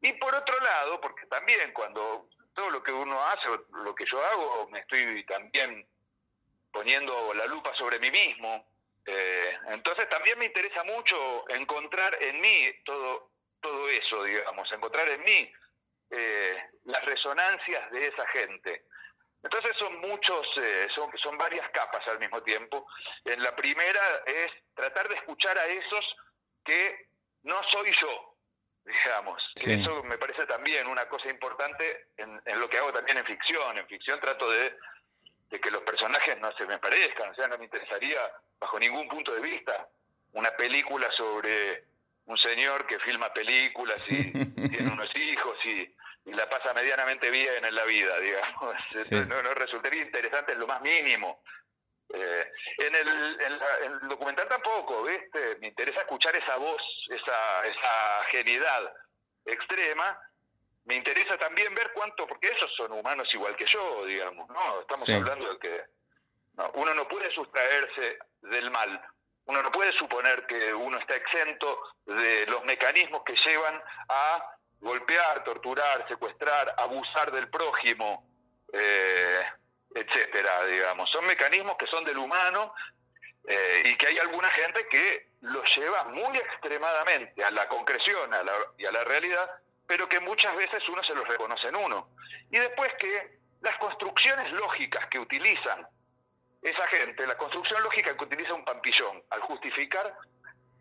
Y 0.00 0.12
por 0.14 0.34
otro 0.34 0.58
lado, 0.60 1.00
porque 1.00 1.26
también 1.26 1.72
cuando 1.72 2.28
todo 2.54 2.70
lo 2.70 2.82
que 2.82 2.92
uno 2.92 3.22
hace, 3.26 3.48
lo 3.84 3.94
que 3.94 4.06
yo 4.06 4.24
hago, 4.24 4.68
me 4.70 4.80
estoy 4.80 5.24
también 5.26 5.86
poniendo 6.72 7.34
la 7.34 7.46
lupa 7.46 7.74
sobre 7.74 7.98
mí 7.98 8.10
mismo, 8.10 8.66
eh, 9.06 9.58
entonces 9.68 10.08
también 10.08 10.38
me 10.38 10.46
interesa 10.46 10.84
mucho 10.84 11.48
encontrar 11.48 12.16
en 12.22 12.40
mí 12.40 12.70
todo, 12.84 13.30
todo 13.60 13.88
eso, 13.88 14.24
digamos, 14.24 14.70
encontrar 14.72 15.08
en 15.08 15.22
mí 15.22 15.52
eh, 16.10 16.62
las 16.84 17.04
resonancias 17.04 17.90
de 17.90 18.06
esa 18.06 18.26
gente. 18.28 18.84
Entonces 19.42 19.76
son 19.78 20.00
muchos, 20.00 20.46
eh, 20.56 20.88
son, 20.94 21.10
son 21.18 21.38
varias 21.38 21.68
capas 21.70 22.06
al 22.08 22.18
mismo 22.18 22.42
tiempo. 22.42 22.86
En 23.24 23.42
la 23.42 23.54
primera 23.54 24.22
es 24.26 24.52
tratar 24.74 25.08
de 25.08 25.14
escuchar 25.14 25.56
a 25.56 25.66
esos 25.66 26.16
que 26.64 27.08
no 27.44 27.62
soy 27.70 27.92
yo, 27.92 28.34
digamos. 28.84 29.52
Eso 29.54 30.02
me 30.04 30.18
parece 30.18 30.44
también 30.46 30.86
una 30.86 31.08
cosa 31.08 31.30
importante 31.30 32.08
en, 32.16 32.40
en, 32.44 32.60
lo 32.60 32.68
que 32.68 32.78
hago 32.78 32.92
también 32.92 33.18
en 33.18 33.24
ficción. 33.24 33.78
En 33.78 33.86
ficción 33.86 34.20
trato 34.20 34.50
de 34.50 34.76
de 35.50 35.60
que 35.60 35.70
los 35.70 35.82
personajes 35.82 36.38
no 36.40 36.52
se 36.52 36.66
me 36.66 36.78
parezcan, 36.78 37.30
o 37.30 37.34
sea, 37.34 37.48
no 37.48 37.58
me 37.58 37.64
interesaría 37.64 38.20
bajo 38.58 38.78
ningún 38.78 39.08
punto 39.08 39.32
de 39.34 39.40
vista 39.40 39.88
una 40.32 40.50
película 40.56 41.10
sobre 41.12 41.84
un 42.26 42.36
señor 42.36 42.86
que 42.86 42.98
filma 43.00 43.32
películas 43.32 43.98
y 44.08 44.30
tiene 44.68 44.92
unos 44.92 45.14
hijos 45.16 45.56
y, 45.64 45.94
la 46.32 46.48
pasa 46.48 46.74
medianamente 46.74 47.30
bien 47.30 47.64
en 47.64 47.74
la 47.74 47.84
vida, 47.84 48.18
digamos. 48.18 48.76
No, 49.28 49.42
no, 49.42 49.54
resultaría 49.54 50.02
interesante 50.02 50.52
en 50.52 50.60
lo 50.60 50.66
más 50.66 50.80
mínimo. 50.82 51.42
Eh, 52.10 52.52
en, 52.78 52.94
el, 52.94 53.40
en, 53.40 53.92
el, 53.92 54.08
documental 54.08 54.48
tampoco, 54.48 55.04
¿viste? 55.04 55.56
Me 55.60 55.68
interesa 55.68 56.00
escuchar 56.00 56.34
esa 56.36 56.56
voz, 56.56 56.82
esa, 57.10 57.66
esa 57.66 58.24
genialidad 58.30 58.92
extrema 59.44 60.18
me 60.88 60.96
interesa 60.96 61.36
también 61.36 61.74
ver 61.74 61.92
cuánto, 61.92 62.26
porque 62.26 62.50
esos 62.50 62.74
son 62.74 62.92
humanos 62.92 63.32
igual 63.34 63.54
que 63.56 63.66
yo, 63.66 64.06
digamos, 64.06 64.48
¿no? 64.48 64.80
Estamos 64.80 65.06
hablando 65.06 65.52
de 65.52 65.58
que 65.58 65.84
uno 66.74 66.94
no 66.94 67.06
puede 67.06 67.30
sustraerse 67.30 68.18
del 68.40 68.70
mal, 68.70 68.98
uno 69.44 69.62
no 69.62 69.70
puede 69.70 69.92
suponer 69.92 70.46
que 70.46 70.72
uno 70.72 70.96
está 70.96 71.14
exento 71.14 71.78
de 72.06 72.46
los 72.46 72.64
mecanismos 72.64 73.22
que 73.22 73.36
llevan 73.36 73.82
a 74.08 74.57
golpear, 74.80 75.44
torturar, 75.44 76.06
secuestrar, 76.08 76.74
abusar 76.78 77.32
del 77.32 77.48
prójimo, 77.48 78.24
eh, 78.72 79.42
etcétera, 79.94 80.64
digamos. 80.66 81.10
Son 81.10 81.26
mecanismos 81.26 81.76
que 81.76 81.86
son 81.86 82.04
del 82.04 82.18
humano 82.18 82.72
eh, 83.46 83.82
y 83.86 83.96
que 83.96 84.06
hay 84.08 84.18
alguna 84.18 84.50
gente 84.50 84.86
que 84.88 85.28
los 85.40 85.76
lleva 85.76 86.04
muy 86.04 86.36
extremadamente 86.36 87.44
a 87.44 87.50
la 87.50 87.68
concreción 87.68 88.30
y 88.76 88.84
a 88.84 88.92
la 88.92 89.04
realidad 89.04 89.50
pero 89.88 90.06
que 90.06 90.20
muchas 90.20 90.54
veces 90.54 90.86
uno 90.90 91.02
se 91.02 91.14
los 91.14 91.26
reconoce 91.26 91.66
en 91.66 91.76
uno. 91.76 92.10
Y 92.50 92.58
después 92.58 92.92
que 93.00 93.38
las 93.62 93.76
construcciones 93.78 94.52
lógicas 94.52 95.06
que 95.06 95.18
utilizan 95.18 95.88
esa 96.60 96.86
gente, 96.88 97.26
la 97.26 97.38
construcción 97.38 97.82
lógica 97.82 98.14
que 98.14 98.24
utiliza 98.24 98.52
un 98.52 98.64
pampillón 98.66 99.24
al 99.30 99.40
justificar 99.40 100.14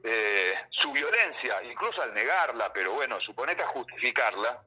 eh, 0.09 0.55
su 0.69 0.93
violencia, 0.93 1.61
incluso 1.63 2.01
al 2.01 2.13
negarla, 2.13 2.71
pero 2.71 2.93
bueno, 2.93 3.19
suponete 3.19 3.61
a 3.61 3.67
justificarla, 3.67 4.63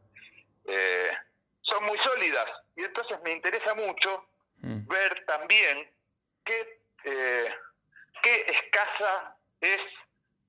eh, 0.67 1.17
son 1.63 1.83
muy 1.85 1.99
sólidas. 2.01 2.47
Y 2.77 2.85
entonces 2.85 3.19
me 3.23 3.33
interesa 3.33 3.75
mucho 3.75 4.27
mm. 4.57 4.87
ver 4.87 5.25
también 5.25 5.91
qué, 6.45 6.83
eh, 7.05 7.55
qué 8.23 8.47
escasa 8.49 9.35
es 9.63 9.81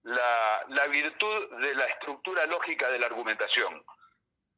la, 0.04 0.66
la 0.68 0.88
virtud 0.88 1.62
de 1.62 1.74
la 1.74 1.86
estructura 1.86 2.46
lógica 2.48 2.90
de 2.90 3.00
la 3.00 3.06
argumentación. 3.06 3.86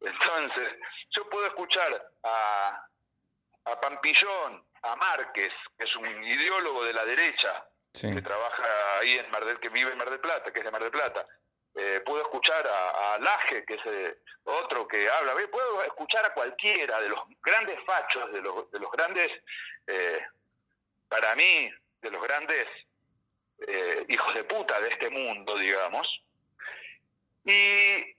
Entonces, 0.01 0.79
yo 1.11 1.29
puedo 1.29 1.45
escuchar 1.45 2.09
a, 2.23 2.87
a 3.65 3.79
Pampillón, 3.81 4.65
a 4.81 4.95
Márquez, 4.95 5.53
que 5.77 5.83
es 5.83 5.95
un 5.95 6.23
ideólogo 6.23 6.85
de 6.85 6.93
la 6.93 7.05
derecha, 7.05 7.67
que 7.93 8.21
trabaja 8.21 8.99
ahí 8.99 9.19
en 9.19 9.29
Mar 9.29 9.45
del, 9.45 9.59
que 9.59 9.69
vive 9.69 9.91
en 9.91 9.97
Mar 9.97 10.09
del 10.09 10.19
Plata, 10.19 10.51
que 10.51 10.59
es 10.59 10.65
de 10.65 10.71
Mar 10.71 10.81
del 10.81 10.91
Plata. 10.91 11.27
Eh, 11.75 12.01
puedo 12.05 12.21
escuchar 12.21 12.65
a, 12.67 13.13
a, 13.13 13.19
Laje, 13.19 13.65
que 13.65 13.75
es 13.75 13.81
eh, 13.85 14.17
otro 14.43 14.87
que 14.87 15.09
habla, 15.09 15.33
puedo 15.51 15.83
escuchar 15.83 16.25
a 16.25 16.33
cualquiera 16.33 16.99
de 17.01 17.09
los 17.09 17.19
grandes 17.41 17.79
fachos, 17.85 18.31
de 18.31 18.41
los, 18.41 18.69
de 18.71 18.79
los 18.79 18.91
grandes, 18.91 19.31
eh, 19.87 20.19
para 21.07 21.35
mí, 21.35 21.71
de 22.01 22.11
los 22.11 22.21
grandes 22.21 22.67
hijos 24.09 24.33
de 24.33 24.43
puta 24.43 24.77
de 24.81 24.89
este 24.89 25.09
mundo, 25.09 25.57
digamos. 25.57 26.05
Y, 27.45 28.13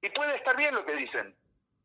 y 0.00 0.10
puede 0.14 0.36
estar 0.36 0.56
bien 0.56 0.74
lo 0.74 0.86
que 0.86 0.94
dicen. 0.94 1.36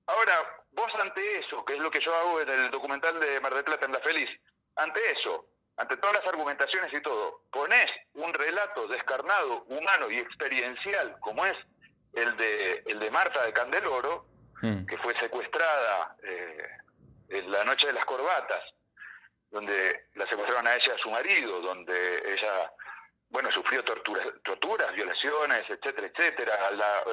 Ahora, 0.06 0.64
vos 0.72 0.94
ante 1.02 1.40
eso, 1.40 1.66
que 1.66 1.74
es 1.74 1.80
lo 1.80 1.92
que 1.92 2.00
yo 2.00 2.16
hago 2.16 2.42
en 2.42 2.50
el 2.50 2.72
documental 2.72 3.20
de 3.20 3.40
Mar 3.42 3.54
del 3.54 3.66
Plata 3.66 3.86
en 3.86 3.92
La 3.92 4.00
Feliz, 4.00 4.30
ante 4.76 5.12
eso, 5.12 5.46
ante 5.78 5.98
todas 5.98 6.16
las 6.16 6.28
argumentaciones 6.28 6.94
y 6.94 7.02
todo, 7.02 7.42
ponés 7.52 7.90
un 8.14 8.34
relato 8.34 8.88
descarnado, 8.88 9.64
humano 9.64 10.10
y 10.10 10.20
experiencial, 10.20 11.18
como 11.20 11.46
es 11.46 11.58
el 12.14 12.36
de, 12.38 12.84
el 12.86 13.00
de 13.00 13.12
Marta 13.12 13.46
de 13.46 13.54
Candeloro, 13.54 14.26
hmm. 14.62 14.86
que 14.86 14.98
fue 15.00 15.18
secuestrada 15.20 16.16
eh, 16.24 16.68
en 17.30 17.52
la 17.52 17.64
noche 17.66 17.88
de 17.88 17.94
las 17.94 18.06
corbatas, 18.06 18.64
donde 19.52 20.06
la 20.16 20.28
secuestraron 20.28 20.68
a 20.68 20.76
ella 20.76 20.86
y 20.88 20.92
a 20.92 21.04
su 21.04 21.10
marido, 21.10 21.62
donde 21.62 22.34
ella 22.34 22.72
bueno, 23.30 23.52
sufrió 23.52 23.84
torturas, 23.84 24.28
torturas, 24.44 24.94
violaciones, 24.94 25.70
etcétera, 25.70 26.08
etcétera, 26.08 26.72
la, 26.72 27.04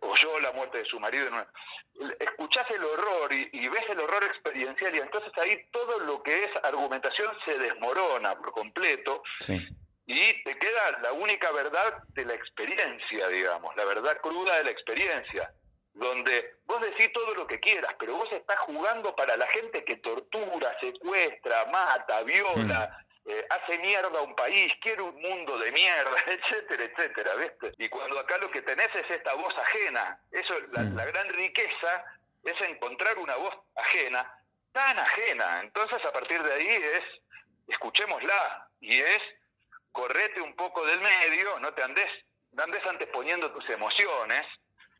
oyó 0.00 0.40
la 0.40 0.52
muerte 0.52 0.78
de 0.78 0.84
su 0.84 0.98
marido. 0.98 1.28
Escuchás 2.18 2.68
el 2.70 2.82
horror 2.82 3.32
y, 3.32 3.68
ves 3.68 3.84
el 3.88 4.00
horror 4.00 4.24
experiencial 4.24 4.94
y 4.94 4.98
entonces 4.98 5.32
ahí 5.38 5.62
todo 5.70 6.00
lo 6.00 6.22
que 6.22 6.44
es 6.44 6.50
argumentación 6.64 7.30
se 7.44 7.58
desmorona 7.58 8.34
por 8.36 8.52
completo 8.52 9.22
y 10.06 10.42
te 10.42 10.58
queda 10.58 10.98
la 11.02 11.12
única 11.12 11.52
verdad 11.52 12.02
de 12.14 12.24
la 12.24 12.34
experiencia, 12.34 13.28
digamos, 13.28 13.76
la 13.76 13.84
verdad 13.84 14.18
cruda 14.20 14.56
de 14.58 14.64
la 14.64 14.70
experiencia, 14.70 15.52
donde 15.94 16.56
vos 16.64 16.80
decís 16.80 17.12
todo 17.12 17.34
lo 17.34 17.46
que 17.46 17.60
quieras, 17.60 17.94
pero 17.98 18.16
vos 18.16 18.28
estás 18.32 18.58
jugando 18.60 19.14
para 19.14 19.36
la 19.36 19.46
gente 19.48 19.84
que 19.84 19.98
tortura, 19.98 20.76
secuestra, 20.80 21.66
mata, 21.66 22.22
viola. 22.22 22.98
Mm. 22.98 23.09
Eh, 23.30 23.46
hace 23.48 23.78
mierda 23.78 24.22
un 24.22 24.34
país, 24.34 24.72
quiere 24.80 25.02
un 25.02 25.14
mundo 25.22 25.56
de 25.56 25.70
mierda, 25.70 26.16
etcétera, 26.26 26.82
etcétera, 26.82 27.34
¿viste? 27.36 27.72
Y 27.78 27.88
cuando 27.88 28.18
acá 28.18 28.38
lo 28.38 28.50
que 28.50 28.60
tenés 28.62 28.92
es 28.92 29.08
esta 29.08 29.34
voz 29.34 29.56
ajena, 29.56 30.20
eso, 30.32 30.52
la, 30.72 30.82
mm. 30.82 30.96
la 30.96 31.04
gran 31.04 31.28
riqueza 31.28 32.04
es 32.42 32.60
encontrar 32.62 33.16
una 33.18 33.36
voz 33.36 33.54
ajena, 33.76 34.34
tan 34.72 34.98
ajena. 34.98 35.60
Entonces 35.60 36.04
a 36.04 36.12
partir 36.12 36.42
de 36.42 36.52
ahí 36.52 36.66
es, 36.66 37.04
escuchémosla, 37.68 38.68
y 38.80 39.00
es, 39.00 39.22
correte 39.92 40.40
un 40.40 40.56
poco 40.56 40.84
del 40.84 41.00
medio, 41.00 41.60
no 41.60 41.72
te 41.72 41.84
andes, 41.84 42.10
no 42.50 42.64
andes 42.64 42.84
anteponiendo 42.84 43.52
tus 43.52 43.68
emociones, 43.70 44.44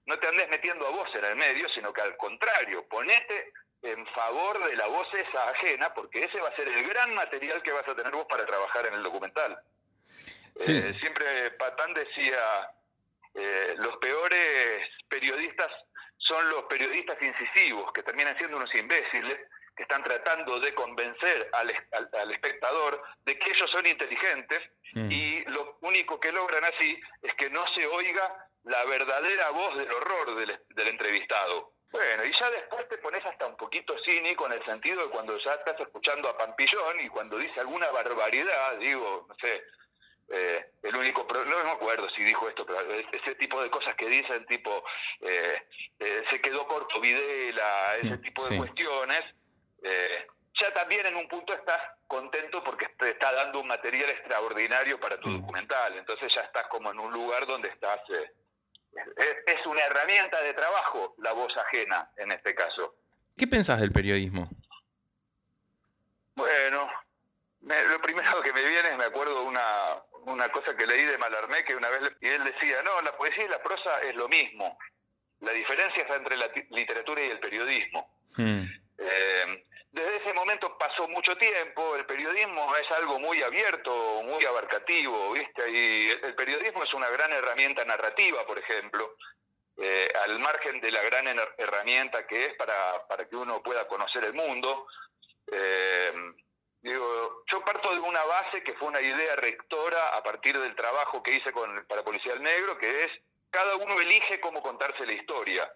no 0.07 0.17
te 0.21 0.29
andes 0.29 0.49
metiendo 0.51 0.87
a 0.87 0.91
vos 0.91 1.09
en 1.17 1.25
el 1.25 1.35
medio, 1.35 1.69
sino 1.71 1.93
que 1.93 2.01
al 2.01 2.17
contrario, 2.17 2.87
ponete 2.89 3.53
en 3.83 4.07
favor 4.09 4.69
de 4.69 4.77
la 4.77 4.87
voz 4.87 5.09
esa 5.15 5.51
ajena, 5.51 5.93
porque 5.95 6.25
ese 6.25 6.41
va 6.41 6.49
a 6.49 6.57
ser 6.57 6.69
el 6.69 6.87
gran 6.89 7.15
material 7.15 7.63
que 7.63 7.73
vas 7.73 7.87
a 7.89 7.95
tener 7.95 8.13
vos 8.13 8.27
para 8.29 8.45
trabajar 8.45 8.87
en 8.87 8.95
el 8.95 9.03
documental. 9.03 9.59
Eh, 10.69 10.95
siempre 11.01 11.51
Patán 11.53 11.95
decía, 11.95 12.71
eh, 13.35 13.75
los 13.79 13.97
peores 13.97 14.89
periodistas 15.09 15.71
son 16.19 16.49
los 16.51 16.65
periodistas 16.65 17.17
incisivos, 17.23 17.93
que 17.93 18.03
terminan 18.03 18.37
siendo 18.37 18.57
unos 18.57 18.75
imbéciles, 18.75 19.39
que 19.75 19.85
están 19.85 20.05
tratando 20.05 20.61
de 20.61 20.75
convencer 20.75 21.49
al, 21.53 21.73
al, 22.13 22.31
espectador 22.33 23.03
de 23.25 23.39
que 23.39 23.51
ellos 23.51 23.71
son 23.71 23.87
inteligentes 23.87 24.61
mm. 24.93 25.11
y 25.11 25.45
lo 25.47 25.79
único 25.81 26.21
que 26.21 26.33
logran 26.33 26.65
así 26.65 27.01
es 27.23 27.33
que 27.35 27.49
no 27.49 27.67
se 27.75 27.87
oiga 27.87 28.49
la 28.65 28.85
verdadera 28.85 29.51
voz 29.51 29.79
del 29.79 29.91
horror 29.91 30.35
del, 30.35 30.61
del 30.69 30.89
entrevistado. 30.89 31.73
Bueno, 31.91 32.25
y 32.25 32.33
ya 32.33 32.51
después 32.51 32.89
te 32.89 32.99
pones 32.99 33.25
hasta 33.27 33.47
un 33.47 33.57
poquito 33.57 33.99
cínico 34.05 34.47
en 34.47 34.53
el 34.53 34.65
sentido 34.65 35.03
de 35.03 35.11
cuando 35.11 35.37
ya 35.39 35.55
estás 35.55 35.79
escuchando 35.81 36.29
a 36.29 36.39
Pampillón 36.39 37.01
y 37.01 37.09
cuando 37.09 37.37
dice 37.37 37.59
alguna 37.59 37.91
barbaridad, 37.91 38.79
digo, 38.79 39.27
no 39.29 39.35
sé, 39.35 39.61
eh, 40.33 40.65
el 40.85 40.95
único 40.95 41.27
problema, 41.27 41.59
no 41.59 41.65
me 41.65 41.71
acuerdo 41.73 42.09
si 42.11 42.23
dijo 42.23 42.49
esto, 42.49 42.65
pero 42.65 42.81
ese 43.13 43.35
tipo 43.35 43.61
de 43.61 43.71
cosas 43.71 43.97
que 43.97 44.09
dicen, 44.09 44.47
tipo, 44.47 44.85
eh, 45.23 45.67
eh, 45.99 46.25
se 46.31 46.41
quedó 46.41 46.69
corto 46.69 47.01
Videla, 47.01 47.97
ese 47.97 48.19
tipo 48.19 48.47
de 48.47 48.59
cuestiones, 48.59 49.25
ya 50.55 50.73
también 50.75 51.07
en 51.07 51.17
un 51.17 51.27
punto 51.27 51.53
estás 51.53 51.81
contento 52.07 52.63
porque 52.63 52.87
te 52.99 53.11
está 53.11 53.33
dando 53.33 53.61
un 53.61 53.67
material 53.67 54.11
extraordinario 54.11 55.01
para 55.01 55.19
tu 55.19 55.29
mm. 55.29 55.41
documental, 55.41 55.97
entonces 55.97 56.33
ya 56.33 56.43
estás 56.43 56.69
como 56.69 56.93
en 56.93 57.01
un 57.01 57.13
lugar 57.13 57.47
donde 57.47 57.69
estás 57.69 58.01
es 59.47 59.67
una 59.67 59.81
herramienta 59.83 60.41
de 60.43 60.55
trabajo 60.55 61.15
la 61.19 61.33
voz 61.33 61.57
ajena 61.57 62.11
en 62.17 62.33
este 62.33 62.55
caso. 62.55 62.97
¿Qué 63.37 63.47
pensás 63.47 63.81
del 63.81 63.93
periodismo? 63.93 64.49
Bueno, 66.35 66.91
lo 67.63 68.01
primero 68.01 68.43
que 68.43 68.53
me 68.53 68.67
viene 68.67 68.91
es, 68.91 68.97
me 68.97 69.05
acuerdo 69.05 69.45
una, 69.45 69.63
una 70.27 70.49
cosa 70.51 70.77
que 70.77 70.87
leí 70.87 71.05
de 71.05 71.19
Malarmé, 71.19 71.65
que 71.65 71.77
una 71.77 71.89
vez 71.91 72.13
y 72.21 72.29
él 72.29 72.45
decía, 72.45 72.83
no, 72.83 73.01
la 73.03 73.17
poesía 73.17 73.45
y 73.45 73.49
la 73.49 73.63
prosa 73.63 74.01
es 74.03 74.15
lo 74.15 74.29
mismo. 74.29 74.79
La 75.41 75.53
diferencia 75.53 76.03
está 76.03 76.17
entre 76.17 76.37
la 76.37 76.51
literatura 76.71 77.23
y 77.23 77.31
el 77.31 77.41
periodismo. 77.41 78.15
Hmm. 78.37 78.65
Eh, 78.99 79.65
desde 79.93 80.17
ese 80.19 80.33
momento 80.35 80.79
pasó 80.79 81.09
mucho 81.09 81.37
tiempo, 81.37 81.97
el 81.97 82.07
periodismo 82.07 82.77
es 82.77 82.91
algo 82.93 83.19
muy 83.19 83.43
abierto, 83.43 84.23
muy 84.23 84.45
abarcativo, 84.45 85.33
¿viste? 85.33 85.69
Y 85.69 86.11
el 86.11 86.35
periodismo 86.37 86.85
es 86.85 86.95
una 86.95 87.09
gran 87.09 87.33
herramienta 87.33 87.85
narrativa, 87.85 88.47
por 88.47 88.59
ejemplo, 88.59 89.17
eh, 89.77 90.13
al 90.25 90.39
margen 90.39 90.81
de 90.81 90.93
la 90.93 91.03
gran 91.03 91.27
herramienta 91.59 92.27
que 92.27 92.47
es 92.47 92.55
para, 92.55 93.05
para 93.09 93.29
que 93.29 93.35
uno 93.35 93.63
pueda 93.63 93.89
conocer 93.89 94.23
el 94.25 94.35
mundo. 94.35 94.87
Eh, 95.51 96.13
digo, 96.83 97.45
yo 97.51 97.65
parto 97.65 97.93
de 97.93 98.01
una 98.01 98.23
base 98.25 98.63
que 98.63 98.75
fue 98.75 98.89
una 98.89 99.01
idea 99.01 99.35
rectora 99.37 100.17
a 100.17 100.23
partir 100.23 100.57
del 100.57 100.77
trabajo 100.77 101.21
que 101.21 101.35
hice 101.35 101.51
con, 101.51 101.85
para 101.87 102.05
Policía 102.05 102.35
del 102.35 102.43
Negro, 102.43 102.79
que 102.79 103.05
es 103.05 103.13
cada 103.51 103.75
uno 103.75 104.01
elige 104.01 104.39
cómo 104.41 104.63
contarse 104.63 105.05
la 105.05 105.15
historia. 105.15 105.73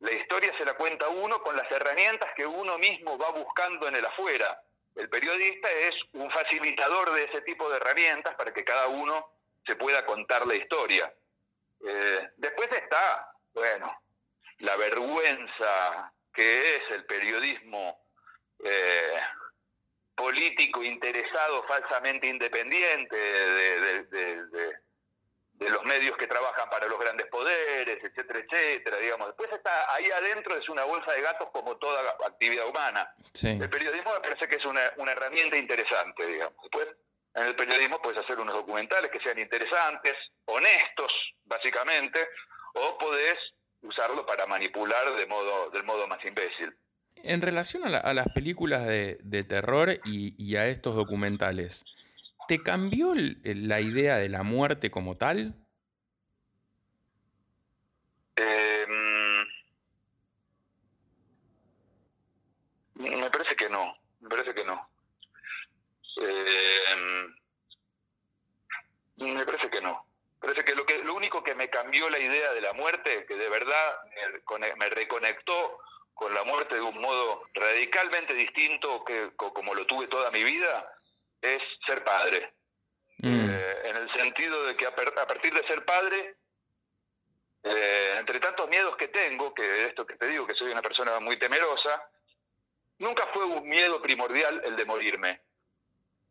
La 0.00 0.12
historia 0.12 0.56
se 0.56 0.64
la 0.64 0.74
cuenta 0.74 1.08
uno 1.08 1.42
con 1.42 1.56
las 1.56 1.70
herramientas 1.70 2.30
que 2.36 2.46
uno 2.46 2.78
mismo 2.78 3.18
va 3.18 3.30
buscando 3.30 3.88
en 3.88 3.96
el 3.96 4.04
afuera. 4.04 4.60
El 4.94 5.08
periodista 5.08 5.70
es 5.70 5.94
un 6.12 6.30
facilitador 6.30 7.12
de 7.12 7.24
ese 7.24 7.40
tipo 7.42 7.68
de 7.68 7.76
herramientas 7.76 8.34
para 8.36 8.52
que 8.52 8.64
cada 8.64 8.88
uno 8.88 9.28
se 9.66 9.76
pueda 9.76 10.04
contar 10.06 10.46
la 10.46 10.54
historia. 10.54 11.12
Eh, 11.84 12.30
después 12.36 12.70
está, 12.72 13.32
bueno, 13.54 14.00
la 14.58 14.76
vergüenza 14.76 16.12
que 16.32 16.76
es 16.76 16.90
el 16.90 17.04
periodismo 17.04 18.00
eh, 18.64 19.20
político 20.14 20.82
interesado, 20.82 21.64
falsamente 21.64 22.26
independiente 22.26 23.16
de, 23.16 24.04
de 24.04 24.87
los 25.58 25.84
medios 25.84 26.16
que 26.16 26.26
trabajan 26.26 26.70
para 26.70 26.86
los 26.86 26.98
grandes 26.98 27.26
poderes, 27.26 27.98
etcétera, 28.02 28.40
etcétera, 28.40 28.98
digamos. 28.98 29.28
Después 29.28 29.50
está 29.52 29.92
ahí 29.94 30.10
adentro 30.10 30.56
es 30.56 30.68
una 30.68 30.84
bolsa 30.84 31.12
de 31.12 31.22
gatos 31.22 31.48
como 31.52 31.76
toda 31.76 32.00
actividad 32.26 32.68
humana. 32.68 33.12
El 33.42 33.68
periodismo 33.68 34.12
me 34.14 34.20
parece 34.20 34.48
que 34.48 34.56
es 34.56 34.64
una, 34.64 34.80
una 34.96 35.12
herramienta 35.12 35.56
interesante, 35.56 36.26
digamos. 36.26 36.56
Después 36.62 36.88
en 37.34 37.46
el 37.46 37.56
periodismo 37.56 38.00
puedes 38.00 38.18
hacer 38.18 38.38
unos 38.38 38.54
documentales 38.54 39.10
que 39.10 39.20
sean 39.20 39.38
interesantes, 39.38 40.14
honestos, 40.46 41.12
básicamente, 41.44 42.28
o 42.74 42.98
podés 42.98 43.38
usarlo 43.82 44.26
para 44.26 44.46
manipular 44.46 45.14
de 45.14 45.26
modo, 45.26 45.70
del 45.70 45.84
modo 45.84 46.06
más 46.06 46.24
imbécil. 46.24 46.76
En 47.24 47.42
relación 47.42 47.82
a, 47.84 48.14
las 48.14 48.28
películas 48.32 48.86
de, 48.86 49.44
terror 49.44 49.90
y, 50.04 50.34
y 50.38 50.56
a 50.56 50.66
estos 50.66 50.94
documentales, 50.94 51.84
¿Te 52.48 52.62
cambió 52.62 53.12
la 53.14 53.80
idea 53.82 54.16
de 54.16 54.30
la 54.30 54.42
muerte 54.42 54.90
como 54.90 55.18
tal? 55.18 55.54
Em, 58.36 59.46
me 62.94 63.30
parece 63.30 63.54
que 63.54 63.68
no, 63.68 63.94
me 64.20 64.30
parece 64.30 64.54
que 64.54 64.64
no. 64.64 64.88
Em, 66.16 67.34
me 69.34 69.44
parece 69.44 69.68
que 69.68 69.82
no. 69.82 70.06
Me 70.40 70.48
parece 70.48 70.64
cambió 71.68 72.08
la 72.08 72.18
idea 72.18 72.52
de 72.54 72.62
la 72.62 72.72
muerte, 72.72 73.26
que 73.26 73.34
de 73.34 73.50
verdad 73.50 73.98
me 74.78 74.88
reconectó 74.88 75.78
con 76.14 76.32
la 76.32 76.44
muerte 76.44 76.76
de 76.76 76.80
un 76.80 76.98
modo 76.98 77.42
radicalmente 77.52 78.32
distinto 78.32 79.04
que 79.04 79.32
como 79.36 79.74
lo 79.74 79.86
tuve 79.86 80.08
toda 80.08 80.30
mi 80.30 80.42
vida, 80.42 80.97
es 81.40 81.62
ser 81.86 82.04
padre. 82.04 82.52
Mm. 83.18 83.50
Eh, 83.50 83.76
en 83.84 83.96
el 83.96 84.12
sentido 84.12 84.64
de 84.64 84.76
que 84.76 84.86
a, 84.86 84.94
partir 84.94 85.52
de 85.52 85.66
ser 85.66 85.84
padre, 85.84 86.36
eh, 87.64 88.14
entre 88.18 88.40
tantos 88.40 88.68
miedos 88.68 88.96
que 88.96 89.08
tengo, 89.08 89.52
que 89.54 89.86
esto 89.86 90.06
que 90.06 90.16
te 90.16 90.26
digo, 90.26 90.46
que 90.46 90.54
soy 90.54 90.70
una 90.70 90.82
persona 90.82 91.18
muy 91.20 91.38
temerosa, 91.38 92.08
nunca 92.98 93.26
fue 93.32 93.44
un 93.44 93.68
miedo 93.68 94.00
primordial 94.00 94.62
el 94.64 94.76
de 94.76 94.84
morirme. 94.84 95.40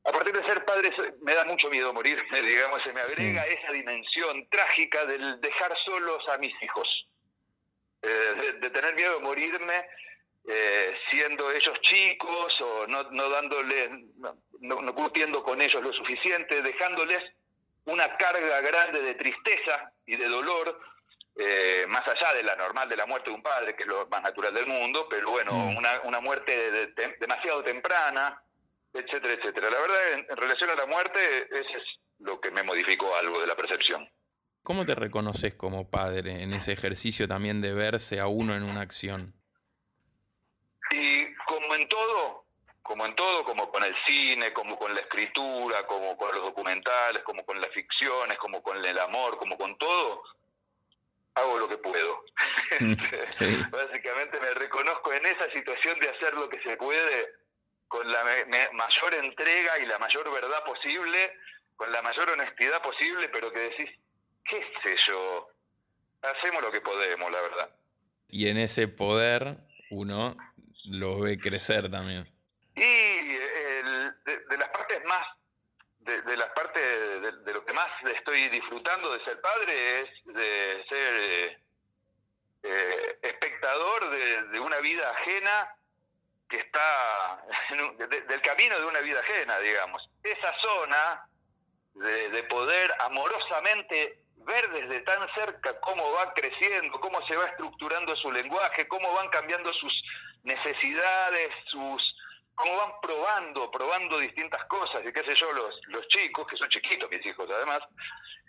A 0.05 0.11
partir 0.11 0.33
de 0.33 0.45
ser 0.45 0.63
padre 0.63 0.93
me 1.21 1.33
da 1.33 1.43
mucho 1.43 1.69
miedo 1.69 1.93
morirme, 1.93 2.41
digamos, 2.41 2.81
se 2.83 2.93
me 2.93 3.01
agrega 3.01 3.45
esa 3.45 3.71
dimensión 3.71 4.47
trágica 4.49 5.05
del 5.05 5.41
dejar 5.41 5.77
solos 5.83 6.27
a 6.29 6.37
mis 6.37 6.53
hijos. 6.63 7.07
Eh, 8.01 8.57
de, 8.61 8.69
tener 8.69 8.95
miedo 8.95 9.15
de 9.15 9.19
morirme 9.19 9.85
eh, 10.49 10.95
siendo 11.09 11.51
ellos 11.51 11.79
chicos 11.81 12.61
o 12.61 12.87
no, 12.87 13.03
no 13.11 13.29
dándoles, 13.29 13.89
no, 14.61 14.81
no 14.81 14.95
cumpliendo 14.95 15.43
con 15.43 15.61
ellos 15.61 15.83
lo 15.83 15.91
suficiente, 15.91 16.61
dejándoles 16.61 17.21
una 17.83 18.15
carga 18.15 18.61
grande 18.61 19.01
de 19.01 19.15
tristeza 19.15 19.91
y 20.05 20.15
de 20.15 20.25
dolor, 20.25 20.79
eh, 21.35 21.85
más 21.89 22.07
allá 22.07 22.33
de 22.33 22.43
la 22.43 22.55
normal 22.55 22.87
de 22.87 22.95
la 22.95 23.05
muerte 23.05 23.29
de 23.29 23.35
un 23.35 23.43
padre, 23.43 23.75
que 23.75 23.83
es 23.83 23.89
lo 23.89 24.07
más 24.07 24.23
natural 24.23 24.53
del 24.53 24.67
mundo, 24.67 25.07
pero 25.09 25.31
bueno, 25.31 25.51
mm. 25.51 25.77
una, 25.77 26.01
una, 26.03 26.21
muerte 26.21 26.93
demasiado 27.19 27.61
temprana, 27.63 28.41
etcétera, 28.93 29.33
etcétera. 29.33 29.69
La 29.69 29.81
verdad, 29.81 30.13
en, 30.13 30.27
en, 30.29 30.37
relación 30.37 30.69
a 30.69 30.75
la 30.75 30.85
muerte, 30.85 31.19
eso 31.51 31.77
es 31.77 31.83
lo 32.19 32.39
que 32.39 32.51
me 32.51 32.63
modificó 32.63 33.15
algo 33.17 33.41
de 33.41 33.47
la 33.47 33.55
percepción. 33.55 34.09
¿Cómo 34.63 34.85
te 34.85 34.95
reconoces 34.95 35.55
como 35.55 35.89
padre 35.89 36.41
en 36.41 36.53
ese 36.53 36.73
ejercicio 36.73 37.27
también 37.27 37.61
de 37.61 37.73
verse 37.73 38.19
a 38.19 38.27
uno 38.27 38.55
en 38.55 38.63
una 38.63 38.81
acción? 38.81 39.36
Como 41.47 41.75
en 41.75 41.87
todo, 41.87 42.45
como 42.83 43.05
en 43.05 43.15
todo, 43.15 43.43
como 43.43 43.71
con 43.71 43.83
el 43.83 43.95
cine, 44.05 44.53
como 44.53 44.77
con 44.77 44.93
la 44.93 45.01
escritura, 45.01 45.85
como 45.87 46.17
con 46.17 46.33
los 46.35 46.43
documentales, 46.43 47.23
como 47.23 47.45
con 47.45 47.59
las 47.59 47.71
ficciones, 47.71 48.37
como 48.37 48.61
con 48.61 48.83
el 48.83 48.99
amor, 48.99 49.37
como 49.37 49.57
con 49.57 49.77
todo, 49.77 50.23
hago 51.35 51.57
lo 51.57 51.67
que 51.67 51.77
puedo. 51.77 52.23
Básicamente 53.71 54.39
me 54.39 54.53
reconozco 54.53 55.13
en 55.13 55.25
esa 55.25 55.49
situación 55.51 55.99
de 55.99 56.09
hacer 56.09 56.33
lo 56.33 56.49
que 56.49 56.61
se 56.61 56.77
puede 56.77 57.33
con 57.87 58.11
la 58.11 58.23
mayor 58.73 59.13
entrega 59.13 59.79
y 59.79 59.85
la 59.85 59.97
mayor 59.97 60.29
verdad 60.31 60.63
posible, 60.65 61.31
con 61.75 61.91
la 61.91 62.01
mayor 62.01 62.29
honestidad 62.31 62.81
posible, 62.81 63.29
pero 63.29 63.51
que 63.51 63.59
decís, 63.59 63.89
qué 64.43 64.65
sé 64.83 64.95
yo, 65.07 65.47
hacemos 66.21 66.61
lo 66.61 66.71
que 66.71 66.81
podemos, 66.81 67.31
la 67.31 67.41
verdad. 67.41 67.69
Y 68.27 68.49
en 68.49 68.57
ese 68.57 68.89
poder 68.89 69.57
uno 69.89 70.35
lo 70.87 71.19
ve 71.19 71.37
crecer 71.37 71.89
también. 71.89 72.27
Y 72.75 72.81
de, 72.81 74.57
las 74.57 74.69
partes 74.69 75.03
más, 75.05 75.27
de, 75.99 76.37
las 76.37 76.49
partes 76.49 76.83
de, 77.45 77.53
lo 77.53 77.65
que 77.65 77.73
más 77.73 77.87
estoy 78.15 78.49
disfrutando 78.49 79.13
de 79.13 79.23
ser 79.23 79.41
padre 79.41 80.01
es 80.01 80.09
de 80.25 80.85
ser 80.87 81.61
eh, 82.63 83.19
espectador 83.21 84.09
de, 84.51 84.59
una 84.59 84.79
vida 84.79 85.09
ajena 85.11 85.73
que 86.49 86.57
está 86.57 87.43
del 88.27 88.41
camino 88.41 88.79
de 88.79 88.85
una 88.85 88.99
vida 88.99 89.19
ajena, 89.19 89.59
digamos. 89.59 90.09
Esa 90.23 90.53
zona 90.59 91.27
de, 91.95 92.43
poder 92.43 92.93
amorosamente 92.99 94.19
ver 94.37 94.69
desde 94.69 95.01
tan 95.01 95.27
cerca 95.33 95.79
cómo 95.79 96.11
va 96.13 96.33
creciendo, 96.33 96.99
cómo 96.99 97.25
se 97.27 97.35
va 97.35 97.45
estructurando 97.47 98.15
su 98.15 98.31
lenguaje, 98.31 98.87
cómo 98.87 99.13
van 99.13 99.29
cambiando 99.29 99.73
sus 99.73 100.03
necesidades, 100.47 101.53
sus 101.65 102.15
cómo 102.55 102.75
van 102.75 102.91
probando, 103.01 103.69
probando 103.69 104.17
distintas 104.17 104.63
cosas, 104.65 105.05
y 105.05 105.13
qué 105.13 105.23
sé 105.23 105.35
yo, 105.35 105.53
los, 105.53 105.79
los 105.87 106.07
chicos, 106.07 106.47
que 106.47 106.57
son 106.57 106.69
chiquitos 106.69 107.09
mis 107.11 107.23
hijos 107.23 107.47
además, 107.51 107.81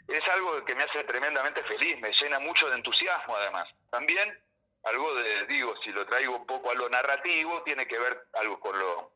es 0.09 0.27
algo 0.29 0.65
que 0.65 0.75
me 0.75 0.85
hace 0.85 1.05
tremendamente 1.05 1.63
feliz, 1.65 2.01
me 2.01 2.11
llena 2.13 2.39
mucho 2.39 2.71
de 2.71 2.77
entusiasmo 2.77 3.37
además. 3.37 3.69
También 3.91 4.43
algo 4.85 5.15
de, 5.15 5.47
digo, 5.47 5.75
si 5.83 5.91
lo 5.91 6.07
traigo 6.07 6.37
un 6.37 6.47
poco 6.47 6.71
a 6.71 6.75
lo 6.75 6.89
narrativo, 6.89 7.63
tiene 7.65 7.87
que 7.87 7.99
ver 7.99 8.29
algo 8.35 8.59
con 8.59 8.79
lo 8.79 9.13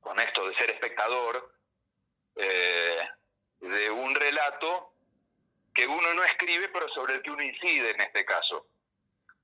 con 0.00 0.18
esto 0.20 0.48
de 0.48 0.54
ser 0.56 0.70
espectador 0.70 1.52
eh, 2.36 3.08
de 3.60 3.90
un 3.90 4.14
relato 4.14 4.94
que 5.72 5.86
uno 5.86 6.12
no 6.14 6.24
escribe, 6.24 6.68
pero 6.68 6.88
sobre 6.88 7.14
el 7.14 7.22
que 7.22 7.30
uno 7.30 7.42
incide 7.42 7.90
en 7.90 8.00
este 8.00 8.24
caso. 8.24 8.66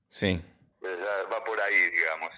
Sí. 0.07 0.41
Va 0.81 1.43
por 1.43 1.59
ahí, 1.61 1.89
digamos. 1.91 2.31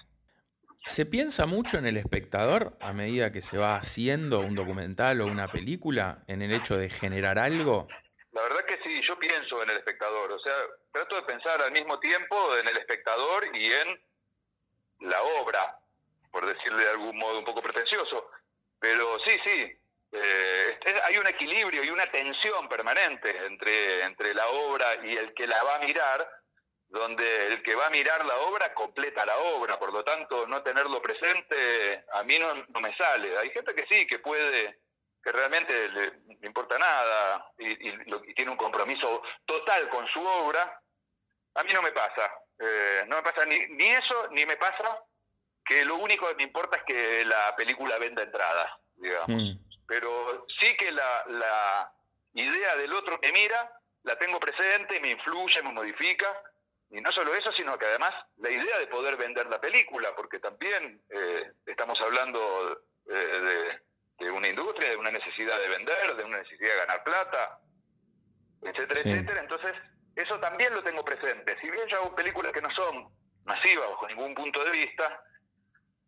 ¿Se 0.84 1.06
piensa 1.06 1.46
mucho 1.46 1.78
en 1.78 1.86
el 1.86 1.96
espectador 1.96 2.76
a 2.80 2.92
medida 2.92 3.30
que 3.30 3.40
se 3.40 3.56
va 3.56 3.76
haciendo 3.76 4.40
un 4.40 4.56
documental 4.56 5.20
o 5.20 5.26
una 5.26 5.48
película, 5.48 6.24
en 6.26 6.42
el 6.42 6.52
hecho 6.52 6.76
de 6.76 6.90
generar 6.90 7.38
algo? 7.38 7.86
La 8.32 8.42
verdad 8.42 8.64
que 8.66 8.78
sí, 8.82 9.00
yo 9.02 9.16
pienso 9.18 9.62
en 9.62 9.70
el 9.70 9.76
espectador, 9.76 10.32
o 10.32 10.38
sea, 10.40 10.54
trato 10.90 11.16
de 11.16 11.22
pensar 11.22 11.62
al 11.62 11.70
mismo 11.70 12.00
tiempo 12.00 12.56
en 12.56 12.66
el 12.66 12.76
espectador 12.78 13.44
y 13.54 13.66
en 13.66 14.00
la 15.00 15.22
obra, 15.40 15.78
por 16.32 16.46
decirle 16.46 16.82
de 16.84 16.90
algún 16.90 17.16
modo 17.16 17.38
un 17.38 17.44
poco 17.44 17.62
pretencioso. 17.62 18.30
Pero 18.80 19.18
sí, 19.20 19.38
sí, 19.44 19.78
eh, 20.12 20.78
hay 21.04 21.16
un 21.16 21.26
equilibrio 21.28 21.84
y 21.84 21.90
una 21.90 22.10
tensión 22.10 22.68
permanente 22.68 23.46
entre, 23.46 24.02
entre 24.02 24.34
la 24.34 24.48
obra 24.48 24.96
y 25.04 25.16
el 25.16 25.32
que 25.34 25.46
la 25.46 25.62
va 25.62 25.76
a 25.76 25.80
mirar, 25.80 26.41
donde 26.92 27.48
el 27.48 27.62
que 27.62 27.74
va 27.74 27.86
a 27.86 27.90
mirar 27.90 28.24
la 28.24 28.36
obra 28.38 28.72
completa 28.74 29.26
la 29.26 29.36
obra, 29.38 29.78
por 29.78 29.92
lo 29.92 30.04
tanto 30.04 30.46
no 30.46 30.62
tenerlo 30.62 31.02
presente 31.02 32.04
a 32.12 32.22
mí 32.22 32.38
no, 32.38 32.54
no 32.54 32.80
me 32.80 32.94
sale. 32.96 33.36
Hay 33.38 33.50
gente 33.50 33.74
que 33.74 33.86
sí, 33.86 34.06
que 34.06 34.18
puede, 34.18 34.80
que 35.22 35.32
realmente 35.32 35.88
le, 35.88 36.12
importa 36.46 36.78
nada 36.78 37.50
y, 37.58 37.74
tiene 38.34 38.50
un 38.50 38.56
compromiso 38.56 39.22
total 39.44 39.88
con 39.88 40.06
su 40.08 40.24
obra. 40.24 40.80
A 41.54 41.62
mí 41.64 41.72
no 41.72 41.82
me 41.82 41.92
pasa, 41.92 42.32
eh, 42.58 43.04
no 43.08 43.16
me 43.16 43.22
pasa 43.22 43.44
ni, 43.44 43.58
ni 43.68 43.88
eso, 43.88 44.28
ni 44.30 44.46
me 44.46 44.56
pasa 44.56 45.02
que 45.64 45.84
lo 45.84 45.96
único 45.96 46.28
que 46.28 46.34
me 46.34 46.42
importa 46.44 46.78
es 46.78 46.82
que 46.84 47.24
la 47.24 47.54
película 47.56 47.98
venda 47.98 48.22
entradas, 48.22 48.70
digamos. 48.96 49.42
Mm 49.42 49.72
pero 49.92 50.46
sí 50.58 50.74
que 50.78 50.90
la, 50.90 51.24
la 51.28 51.92
idea 52.32 52.76
del 52.76 52.94
otro 52.94 53.20
que 53.20 53.30
mira 53.30 53.78
la 54.04 54.18
tengo 54.18 54.40
presente, 54.40 54.98
me 55.00 55.10
influye, 55.10 55.62
me 55.62 55.70
modifica, 55.70 56.26
y 56.92 57.00
no 57.00 57.10
solo 57.10 57.34
eso, 57.34 57.50
sino 57.52 57.78
que 57.78 57.86
además 57.86 58.14
la 58.36 58.50
idea 58.50 58.78
de 58.78 58.86
poder 58.86 59.16
vender 59.16 59.46
la 59.46 59.60
película, 59.60 60.14
porque 60.14 60.38
también 60.38 61.02
eh, 61.08 61.52
estamos 61.64 61.98
hablando 62.02 62.82
eh, 63.08 63.78
de, 64.18 64.30
una 64.30 64.48
industria, 64.48 64.90
de 64.90 64.96
una 64.96 65.10
necesidad 65.10 65.58
de 65.58 65.68
vender, 65.68 66.16
de 66.16 66.24
una 66.24 66.38
necesidad 66.38 66.70
de 66.70 66.76
ganar 66.76 67.02
plata, 67.02 67.58
etcétera, 68.60 69.00
etcétera. 69.00 69.40
Entonces, 69.40 69.72
eso 70.14 70.38
también 70.38 70.74
lo 70.74 70.82
tengo 70.82 71.02
presente. 71.02 71.58
Si 71.62 71.70
bien 71.70 71.88
yo 71.88 71.96
hago 71.96 72.14
películas 72.14 72.52
que 72.52 72.60
no 72.60 72.70
son 72.72 73.08
masivas 73.44 73.88
bajo 73.88 74.06
ningún 74.08 74.34
punto 74.34 74.62
de 74.62 74.70
vista, 74.70 75.24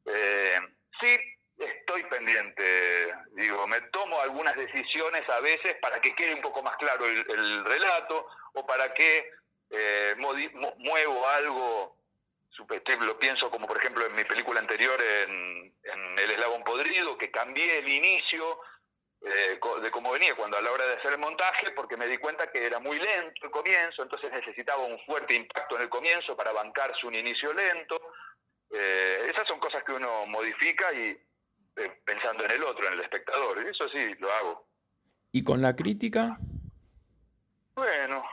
eh, 0.04 0.60
sí 1.00 1.18
estoy 1.56 2.02
pendiente, 2.04 3.14
digo, 3.32 3.66
me 3.66 3.80
tomo 3.92 4.20
algunas 4.20 4.56
decisiones 4.56 5.28
a 5.28 5.40
veces 5.40 5.76
para 5.80 6.00
que 6.00 6.14
quede 6.14 6.34
un 6.34 6.42
poco 6.42 6.62
más 6.62 6.76
claro 6.76 7.06
el, 7.06 7.64
relato 7.64 8.26
o 8.54 8.66
para 8.66 8.92
que 8.92 9.30
eh, 9.70 10.14
muevo 10.78 11.28
algo, 11.28 11.96
lo 13.00 13.18
pienso 13.18 13.50
como 13.50 13.66
por 13.66 13.76
ejemplo 13.76 14.06
en 14.06 14.14
mi 14.14 14.24
película 14.24 14.60
anterior 14.60 15.00
en, 15.00 15.72
El 16.18 16.30
Eslabón 16.30 16.62
Podrido, 16.64 17.18
que 17.18 17.30
cambié 17.30 17.78
el 17.78 17.88
inicio 17.88 18.60
eh, 19.20 19.58
de 19.82 19.90
cómo 19.90 20.12
venía 20.12 20.34
cuando 20.34 20.56
a 20.56 20.62
la 20.62 20.70
hora 20.70 20.86
de 20.86 20.94
hacer 20.94 21.12
el 21.12 21.18
montaje, 21.18 21.70
porque 21.72 21.96
me 21.96 22.06
di 22.06 22.18
cuenta 22.18 22.50
que 22.50 22.64
era 22.64 22.78
muy 22.78 22.98
lento 22.98 23.44
el 23.44 23.50
comienzo, 23.50 24.02
entonces 24.02 24.30
necesitaba 24.32 24.84
un 24.84 24.98
fuerte 25.00 25.34
impacto 25.34 25.76
en 25.76 25.82
el 25.82 25.88
comienzo 25.88 26.36
para 26.36 26.52
bancarse 26.52 27.06
un 27.06 27.14
inicio 27.14 27.52
lento. 27.52 28.00
Eh, 28.70 29.30
esas 29.30 29.46
son 29.46 29.58
cosas 29.60 29.82
que 29.84 29.92
uno 29.92 30.26
modifica 30.26 30.92
y, 30.92 31.18
eh, 31.76 32.00
pensando 32.04 32.44
en 32.44 32.52
el 32.52 32.62
otro, 32.64 32.86
en 32.86 32.94
el 32.94 33.00
espectador. 33.00 33.58
Eso 33.66 33.88
sí, 33.88 34.14
lo 34.18 34.32
hago. 34.32 34.66
¿Y 35.32 35.42
con 35.42 35.60
la 35.60 35.74
crítica? 35.74 36.38
Bueno, 37.74 38.24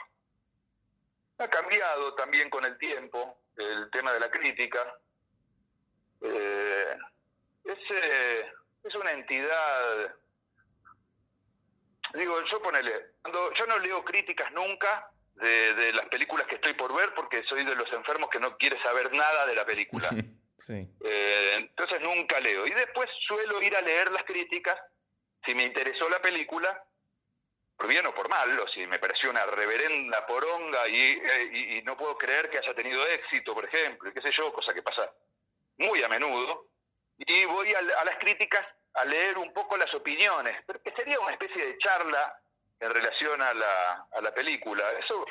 ha 1.42 1.50
cambiado 1.50 2.14
también 2.16 2.50
con 2.50 2.66
el 2.66 2.78
tiempo 2.78 3.38
el 3.58 3.90
tema 3.92 4.14
de 4.14 4.20
la 4.20 4.30
crítica. 4.30 4.80
Eh, 6.22 6.96
es, 7.66 7.78
eh, 7.90 8.52
es 8.84 8.96
una 8.96 9.12
entidad, 9.12 10.16
digo, 12.14 12.44
yo 12.46 12.62
ponele, 12.62 13.14
cuando 13.22 13.54
yo 13.54 13.66
no 13.68 13.80
leo 13.80 14.04
críticas 14.04 14.52
nunca 14.52 15.12
de, 15.36 15.74
de 15.74 15.94
las 15.94 16.08
películas 16.10 16.48
que 16.48 16.56
estoy 16.56 16.74
por 16.74 16.96
ver 16.96 17.14
porque 17.16 17.44
soy 17.44 17.66
de 17.66 17.76
los 17.76 17.92
enfermos 17.94 18.30
que 18.30 18.40
no 18.40 18.58
quiere 18.58 18.82
saber 18.82 19.12
nada 19.14 19.46
de 19.48 19.56
la 19.56 19.66
película. 19.66 20.10
Eh, 20.70 21.54
entonces 21.58 22.02
nunca 22.02 22.40
leo. 22.40 22.68
Y 22.68 22.72
después 22.72 23.10
suelo 23.28 23.62
ir 23.62 23.76
a 23.76 23.82
leer 23.82 24.12
las 24.12 24.24
críticas, 24.26 24.78
si 25.46 25.56
me 25.56 25.64
interesó 25.64 26.10
la 26.10 26.22
película, 26.22 26.84
por 27.82 27.90
bien 27.90 28.06
o 28.06 28.14
por 28.14 28.30
mal, 28.30 28.60
o 28.60 28.68
si 28.68 28.86
me 28.86 29.00
pareció 29.00 29.32
una 29.32 29.44
reverenda 29.44 30.24
poronga 30.28 30.86
eh, 30.86 31.50
y, 31.52 31.78
y, 31.78 31.82
no 31.82 31.98
puedo 31.98 32.16
creer 32.16 32.48
que 32.48 32.60
haya 32.60 32.76
tenido 32.76 33.04
éxito, 33.08 33.56
por 33.56 33.66
ejemplo, 33.66 34.08
y 34.08 34.14
qué 34.14 34.22
sé 34.22 34.32
yo, 34.32 34.54
cosa 34.54 34.72
que 34.72 34.84
pasa 34.84 35.12
muy 35.80 36.04
a 36.04 36.08
menudo, 36.08 36.68
y 37.18 37.44
voy 37.46 37.74
a, 37.74 37.82
las 37.82 38.20
críticas 38.20 38.64
a 38.94 39.06
leer 39.06 39.36
un 39.40 39.52
poco 39.52 39.78
las 39.78 39.92
opiniones, 39.96 40.62
pero 40.68 40.80
que 40.84 40.92
sería 40.92 41.20
una 41.20 41.32
especie 41.32 41.66
de 41.66 41.78
charla 41.80 42.40
en 42.80 42.92
relación 42.92 43.42
a 43.42 43.52
la, 43.52 44.06
a 44.12 44.22
la 44.22 44.32
película. 44.32 44.84
Eso 45.00 45.26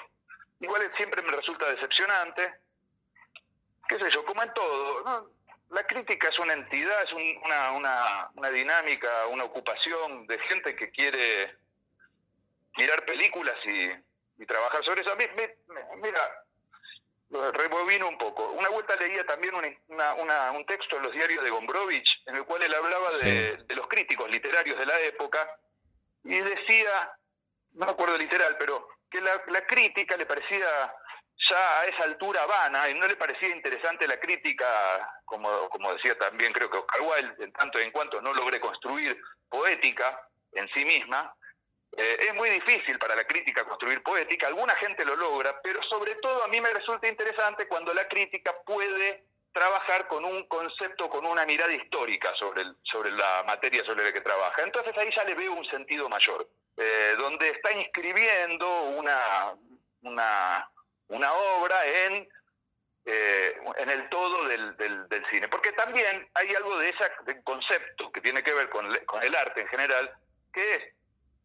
igual 0.58 0.90
siempre 0.96 1.22
me 1.22 1.30
resulta 1.30 1.70
decepcionante, 1.70 2.52
qué 3.88 3.96
sé 3.96 4.10
yo, 4.10 4.24
como 4.24 4.42
en 4.42 4.52
todo, 4.54 5.30
la 5.70 5.86
crítica 5.86 6.28
es 6.28 6.38
una 6.40 6.54
entidad, 6.54 7.04
es 7.04 7.12
una, 7.12 8.28
una, 8.34 8.50
dinámica, 8.50 9.28
una 9.28 9.44
ocupación 9.44 10.26
de 10.26 10.36
gente 10.40 10.74
que 10.74 10.90
quiere 10.90 11.60
mirar 12.76 13.04
películas 13.04 13.56
y, 13.64 14.42
y 14.42 14.46
trabajar 14.46 14.85
sobre 14.85 15.02
eso. 15.02 15.16
mira, 15.96 16.30
rebobino 17.30 18.09
un 18.09 18.18
poco. 18.18 18.50
Una 18.50 18.68
vuelta 18.70 18.96
leía 18.96 19.24
también 19.24 19.54
un 19.54 20.66
texto 20.66 20.96
en 20.96 21.02
los 21.02 21.12
diarios 21.12 21.44
de 21.44 21.50
Gombrowicz, 21.50 22.22
en 22.26 22.37
el 22.37 22.44
cual 22.44 22.62
él 22.62 22.74
hablaba 22.74 23.09
de, 23.22 23.64
los 23.68 23.87
críticos 23.88 24.30
literarios 24.30 24.78
de 24.78 24.87
la 24.87 24.98
época, 25.00 25.48
y 26.24 26.38
decía, 26.38 27.12
no 27.72 27.87
me 27.87 27.92
acuerdo 27.92 28.18
literal, 28.18 28.56
pero 28.59 28.88
que 29.11 29.20
la, 29.20 29.66
crítica 29.66 30.16
le 30.16 30.26
parecía 30.26 30.92
ya 31.48 31.80
a 31.80 31.85
esa 31.87 32.04
altura 32.04 32.44
vana 32.46 32.88
y 32.90 32.94
no 32.94 33.06
le 33.06 33.16
parecía 33.16 33.48
interesante 33.48 34.06
la 34.06 34.20
crítica, 34.20 34.66
como, 35.24 35.68
como 35.70 35.94
decía 35.94 36.18
también 36.18 36.52
creo 36.52 36.70
que 36.70 36.78
Oscar 36.78 37.00
Wilde, 37.00 37.44
en 37.44 37.52
tanto 37.52 37.78
en 37.78 37.90
cuanto 37.92 38.20
no 38.20 38.35
logré 38.35 38.61
construir 38.61 39.20
poética 39.48 40.20
en 40.52 40.68
sí 40.68 40.85
misma, 40.85 41.35
eh, 41.96 42.26
es 42.29 42.35
muy 42.35 42.50
difícil 42.50 42.98
para 42.98 43.16
la 43.16 43.24
crítica 43.24 43.64
construir 43.64 44.03
poética, 44.03 44.46
alguna 44.46 44.74
gente 44.76 45.05
lo 45.05 45.16
logra, 45.16 45.61
pero 45.61 45.83
sobre 45.85 46.14
todo 46.16 46.44
a 46.44 46.48
mí 46.48 46.61
me 46.61 46.72
resulta 46.72 47.09
interesante 47.09 47.66
cuando 47.66 47.92
la 47.92 48.07
crítica 48.07 48.55
puede 48.64 49.24
trabajar 49.53 50.07
con 50.07 50.24
un 50.24 50.46
concepto, 50.46 51.11
con 51.11 51.26
una 51.26 51.44
mirada 51.44 51.72
histórica 51.72 52.33
sobre, 52.37 52.62
sobre 52.85 53.11
la 53.11 53.42
materia 53.44 53.85
sobre 53.85 54.05
la 54.05 54.12
que 54.12 54.20
trabaja. 54.20 54.62
Entonces 54.62 54.96
ahí 54.96 55.11
ya 55.14 55.24
le 55.24 55.35
veo 55.35 55.53
un 55.53 55.64
sentido 55.64 56.09
mayor, 56.09 56.48
eh, 56.76 57.14
donde 57.18 57.50
está 57.50 57.72
inscribiendo 57.72 58.83
una, 58.96 59.55
una, 60.03 60.70
una 61.09 61.33
obra 61.33 61.85
en, 61.85 62.29
eh, 63.05 63.61
en 63.79 63.90
el 63.90 64.09
todo 64.09 64.46
del, 64.46 64.76
del, 64.76 65.26
cine. 65.31 65.48
Porque 65.48 65.72
también 65.72 66.29
hay 66.35 66.55
algo 66.55 66.79
de 66.79 66.90
ese 66.90 67.42
concepto 67.42 68.12
que 68.12 68.20
tiene 68.20 68.44
que 68.44 68.55
ver 68.55 68.70
con, 68.70 68.94
con 69.07 69.20
el 69.24 69.35
arte 69.35 69.62
en 69.62 69.68
general, 69.68 70.14
que 70.53 70.74
es 70.76 70.83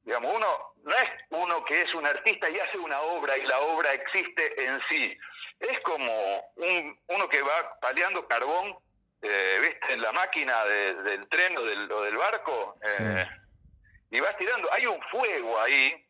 Digamos, 0.05 0.35
uno 0.35 0.47
no 0.83 0.95
es 0.95 1.09
uno 1.31 1.64
que 1.75 1.81
es 1.81 1.93
un 1.93 2.05
artista 2.05 2.49
y 2.49 2.57
hace 2.57 2.77
una 2.77 3.01
obra 3.01 3.37
y 3.37 3.43
la 3.43 3.59
obra 3.59 3.91
existe 3.91 4.63
en 4.63 4.79
sí. 4.87 5.17
Es 5.59 5.77
como 5.81 6.53
un, 6.55 6.97
uno 7.07 7.27
que 7.27 7.41
va 7.41 7.77
paleando 7.81 8.25
carbón, 8.29 8.77
eh, 9.21 9.57
¿viste? 9.61 9.93
En 9.93 10.01
la 10.01 10.13
máquina 10.13 10.63
del 10.63 11.27
tren 11.27 11.57
o 11.57 11.63
del, 11.63 11.89
del 11.89 12.15
barco, 12.15 12.77
eh, 12.81 13.25
y 14.09 14.21
vas 14.21 14.37
tirando. 14.37 14.71
Hay 14.71 14.85
un 14.85 15.01
fuego 15.11 15.59
ahí 15.59 16.01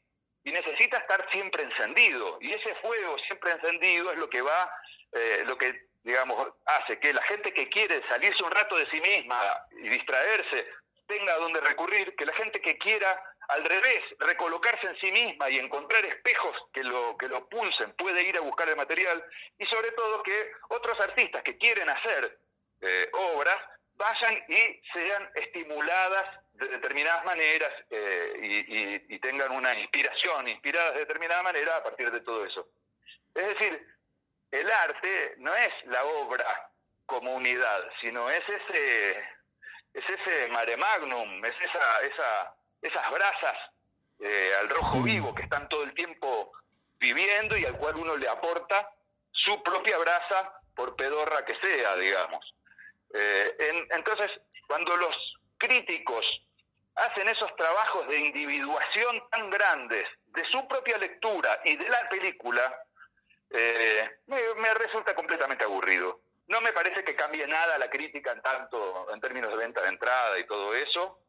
y 0.44 0.52
necesita 0.52 0.98
estar 0.98 1.28
siempre 1.32 1.64
encendido. 1.64 2.38
Y 2.42 2.54
ese 2.54 2.76
fuego 2.76 3.18
siempre 3.26 3.52
encendido 3.54 4.12
es 4.12 4.20
lo 4.20 4.30
que 4.30 4.44
va, 4.44 4.72
eh, 5.14 5.44
lo 5.48 5.58
que, 5.58 5.88
digamos, 6.04 6.48
hace 6.66 7.00
que 7.00 7.12
la 7.12 7.24
gente 7.24 7.52
que 7.54 7.70
quiere 7.70 8.08
salirse 8.08 8.44
un 8.44 8.52
rato 8.52 8.76
de 8.76 8.88
sí 8.92 9.02
misma 9.02 9.42
y 9.82 9.90
distraerse 9.90 10.68
tenga 11.08 11.36
donde 11.38 11.62
recurrir, 11.62 12.16
que 12.16 12.26
la 12.26 12.34
gente 12.34 12.62
que 12.62 12.78
quiera 12.78 13.20
al 13.48 13.64
revés, 13.64 14.04
recolocarse 14.20 14.88
en 14.88 14.98
sí 14.98 15.12
misma 15.12 15.50
y 15.50 15.60
encontrar 15.60 16.06
espejos 16.06 16.56
que 16.74 16.84
lo, 16.84 17.16
que 17.18 17.28
lo 17.28 17.48
pulsen, 17.48 17.94
puede 17.94 18.24
ir 18.24 18.38
a 18.38 18.42
buscar 18.42 18.68
el 18.70 18.76
material 18.76 19.24
y 19.58 19.66
sobre 19.68 19.92
todo 19.92 20.24
que 20.24 20.52
otros 20.70 21.00
artistas 21.00 21.44
que 21.44 21.58
quieren 21.58 21.90
hacer 21.90 22.40
eh, 22.82 23.10
obras 23.14 23.58
vayan 23.96 24.44
y 24.48 24.82
sean 24.92 25.30
estimuladas 25.36 26.26
de 26.54 26.68
determinadas 26.68 27.24
maneras 27.26 27.72
eh, 27.90 29.02
y, 29.10 29.20
tengan 29.20 29.52
una 29.52 29.74
inspiración, 29.80 30.48
inspiradas 30.48 30.94
de 30.94 31.00
determinada 31.00 31.42
manera 31.42 31.78
a 31.78 31.84
partir 31.84 32.12
de 32.12 32.22
todo 32.22 32.46
eso. 32.46 32.68
Es 33.34 33.48
decir, 33.48 33.88
el 34.52 34.72
arte 34.72 35.36
no 35.38 35.54
es 35.56 35.74
la 35.86 36.04
obra 36.06 36.70
como 37.06 37.34
unidad, 37.34 37.90
sino 38.02 38.30
es 38.30 38.44
ese, 38.48 39.20
es 39.94 40.10
ese 40.10 40.48
mare 40.50 40.78
magnum, 40.78 41.44
es 41.44 41.56
esa, 41.62 42.02
esa 42.02 42.56
esas 42.88 43.12
brasas 43.12 43.58
eh, 44.20 44.52
al 44.60 44.70
rojo 44.70 45.02
vivo 45.02 45.34
que 45.36 45.44
están 45.44 45.68
todo 45.70 45.84
el 45.84 45.94
tiempo 45.94 46.52
viviendo 47.00 47.58
y 47.58 47.66
al 47.66 47.78
cual 47.78 47.96
uno 47.98 48.16
le 48.16 48.30
aporta 48.30 48.90
su 49.32 49.62
propia 49.64 49.98
brasa, 49.98 50.60
por 50.76 50.96
pedorra 50.96 51.46
que 51.46 51.56
sea, 51.60 51.96
digamos. 51.96 52.54
Eh, 53.14 53.86
entonces, 53.92 54.30
cuando 54.68 54.96
los 54.98 55.40
críticos 55.58 56.42
hacen 56.96 57.28
esos 57.28 57.54
trabajos 57.56 58.08
de 58.08 58.20
individuación 58.20 59.24
tan 59.30 59.50
grandes 59.50 60.08
de 60.28 60.46
su 60.46 60.68
propia 60.68 60.98
lectura 60.98 61.60
y 61.64 61.76
de 61.76 61.90
la 61.90 62.10
película, 62.10 62.84
eh, 63.50 64.10
me, 64.28 64.74
resulta 64.74 65.14
completamente 65.16 65.64
aburrido. 65.64 66.22
No 66.48 66.62
me 66.62 66.74
parece 66.74 67.04
que 67.04 67.16
cambie 67.16 67.48
nada 67.48 67.78
la 67.78 67.90
crítica 67.90 68.32
en 68.32 68.42
tanto 68.42 69.08
en 69.14 69.20
términos 69.20 69.52
de 69.52 69.58
venta 69.58 69.82
de 69.82 69.90
entrada 69.90 70.38
y 70.40 70.46
todo 70.46 70.74
eso, 70.76 71.20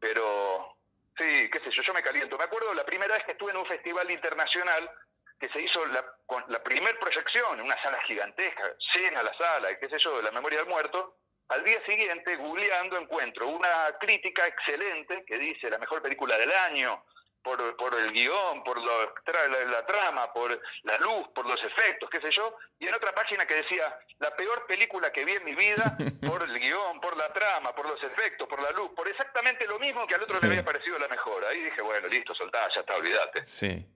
pero 0.00 0.76
Sí, 1.16 1.48
qué 1.50 1.60
sé 1.60 1.70
yo, 1.70 1.82
yo 1.82 1.94
me 1.94 2.02
caliento. 2.02 2.36
Me 2.36 2.44
acuerdo 2.44 2.74
la 2.74 2.84
primera 2.84 3.14
vez 3.14 3.24
que 3.24 3.32
estuve 3.32 3.52
en 3.52 3.58
un 3.58 3.66
festival 3.66 4.10
internacional 4.10 4.90
que 5.38 5.48
se 5.48 5.60
hizo 5.60 5.84
la, 5.86 6.04
con 6.26 6.44
la 6.48 6.62
primer 6.62 6.98
proyección, 6.98 7.58
en 7.58 7.66
una 7.66 7.80
sala 7.82 8.00
gigantesca, 8.02 8.74
llena 8.94 9.22
la 9.22 9.34
sala, 9.34 9.78
qué 9.78 9.88
sé 9.88 9.98
yo, 9.98 10.16
de 10.16 10.22
la 10.22 10.30
memoria 10.30 10.60
del 10.60 10.68
muerto. 10.68 11.18
Al 11.48 11.62
día 11.62 11.84
siguiente, 11.84 12.36
googleando, 12.36 12.96
encuentro 12.96 13.48
una 13.48 13.96
crítica 14.00 14.46
excelente 14.46 15.24
que 15.26 15.38
dice 15.38 15.68
la 15.68 15.78
mejor 15.78 16.02
película 16.02 16.38
del 16.38 16.50
año, 16.50 17.04
por, 17.44 17.76
por 17.76 17.94
el 17.94 18.10
guion, 18.12 18.64
por 18.64 18.80
la, 18.82 19.86
trama, 19.86 20.32
por 20.32 20.60
la 20.82 20.98
luz, 20.98 21.28
por 21.34 21.46
los 21.46 21.62
efectos, 21.62 22.08
qué 22.10 22.20
sé 22.20 22.30
yo, 22.30 22.56
y 22.78 22.86
en 22.86 22.94
otra 22.94 23.14
página 23.14 23.46
que 23.46 23.54
decía, 23.54 23.96
la 24.18 24.34
peor 24.34 24.66
película 24.66 25.12
que 25.12 25.24
vi 25.24 25.32
en 25.32 25.44
mi 25.44 25.54
vida, 25.54 25.96
por 26.26 26.42
el 26.42 26.58
guion, 26.58 27.00
por 27.00 27.16
la 27.16 27.32
trama, 27.32 27.74
por 27.74 27.86
los 27.86 28.02
efectos, 28.02 28.48
por 28.48 28.60
la 28.62 28.70
luz, 28.72 28.90
por 28.96 29.06
exactamente 29.06 29.66
lo 29.66 29.78
mismo 29.78 30.06
que 30.06 30.14
al 30.14 30.22
otro 30.22 30.38
le 30.40 30.48
había 30.48 30.64
parecido 30.64 30.98
la 30.98 31.06
mejor. 31.06 31.44
Ahí 31.44 31.62
dije, 31.62 31.82
bueno, 31.82 32.08
listo, 32.08 32.34
soltá, 32.34 32.66
ya 32.74 32.80
está, 32.80 32.96
olvídate. 32.96 33.44
Sí. 33.44 33.86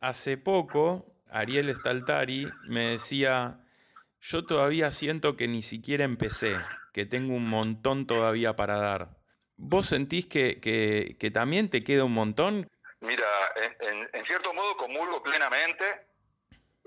Hace 0.00 0.38
poco, 0.38 1.04
Ariel 1.28 1.74
Staltari 1.74 2.46
me 2.68 2.90
decía, 2.90 3.58
yo 4.20 4.46
todavía 4.46 4.92
siento 4.92 5.36
que 5.36 5.48
ni 5.48 5.62
siquiera 5.62 6.04
empecé, 6.04 6.56
que 6.92 7.06
tengo 7.06 7.34
un 7.34 7.50
montón 7.50 8.06
todavía 8.06 8.54
para 8.54 8.76
dar. 8.76 9.17
¿Vos 9.58 9.86
sentís 9.86 10.26
que, 10.26 10.60
que, 10.60 11.30
también 11.30 11.68
te 11.68 11.82
queda 11.82 12.04
un 12.04 12.14
montón? 12.14 12.70
Mira, 13.00 13.26
en, 13.80 14.24
cierto 14.24 14.54
modo 14.54 14.76
comulgo 14.76 15.20
plenamente. 15.22 16.06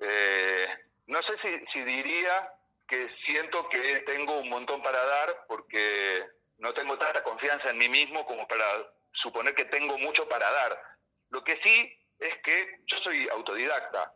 Eh, 0.01 0.67
no 1.07 1.21
sé 1.21 1.33
si, 1.41 1.65
si, 1.73 1.83
diría 1.83 2.49
que 2.87 3.09
siento 3.25 3.67
que 3.69 4.03
tengo 4.05 4.39
un 4.39 4.49
montón 4.49 4.81
para 4.81 5.03
dar 5.03 5.45
porque 5.47 6.23
no 6.59 6.73
tengo 6.73 6.97
tanta 6.97 7.21
confianza 7.23 7.69
en 7.69 7.77
mí 7.77 7.89
mismo 7.89 8.25
como 8.25 8.47
para 8.47 8.65
suponer 9.13 9.53
que 9.53 9.65
tengo 9.65 9.97
mucho 9.97 10.27
para 10.29 10.49
dar. 10.49 10.81
Lo 11.29 11.43
que 11.43 11.59
sí 11.63 11.93
es 12.19 12.41
que 12.41 12.79
yo 12.87 12.97
soy 12.99 13.27
autodidacta. 13.29 14.13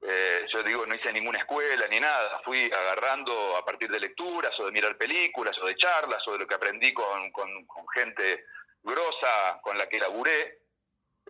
Eh, 0.00 0.46
yo 0.52 0.62
digo, 0.62 0.86
no 0.86 0.94
hice 0.94 1.12
ninguna 1.12 1.38
escuela 1.38 1.88
ni 1.88 1.98
nada, 1.98 2.40
fui 2.44 2.70
agarrando 2.72 3.56
a 3.56 3.64
partir 3.64 3.90
de 3.90 3.98
lecturas 3.98 4.58
o 4.60 4.66
de 4.66 4.72
mirar 4.72 4.96
películas 4.96 5.58
o 5.58 5.66
de 5.66 5.74
charlas 5.74 6.26
o 6.28 6.32
de 6.32 6.38
lo 6.38 6.46
que 6.46 6.54
aprendí 6.54 6.92
con, 6.92 7.32
gente 7.94 8.44
grosa 8.82 9.60
con 9.62 9.76
la 9.76 9.88
que 9.88 9.98
laburé. 9.98 10.60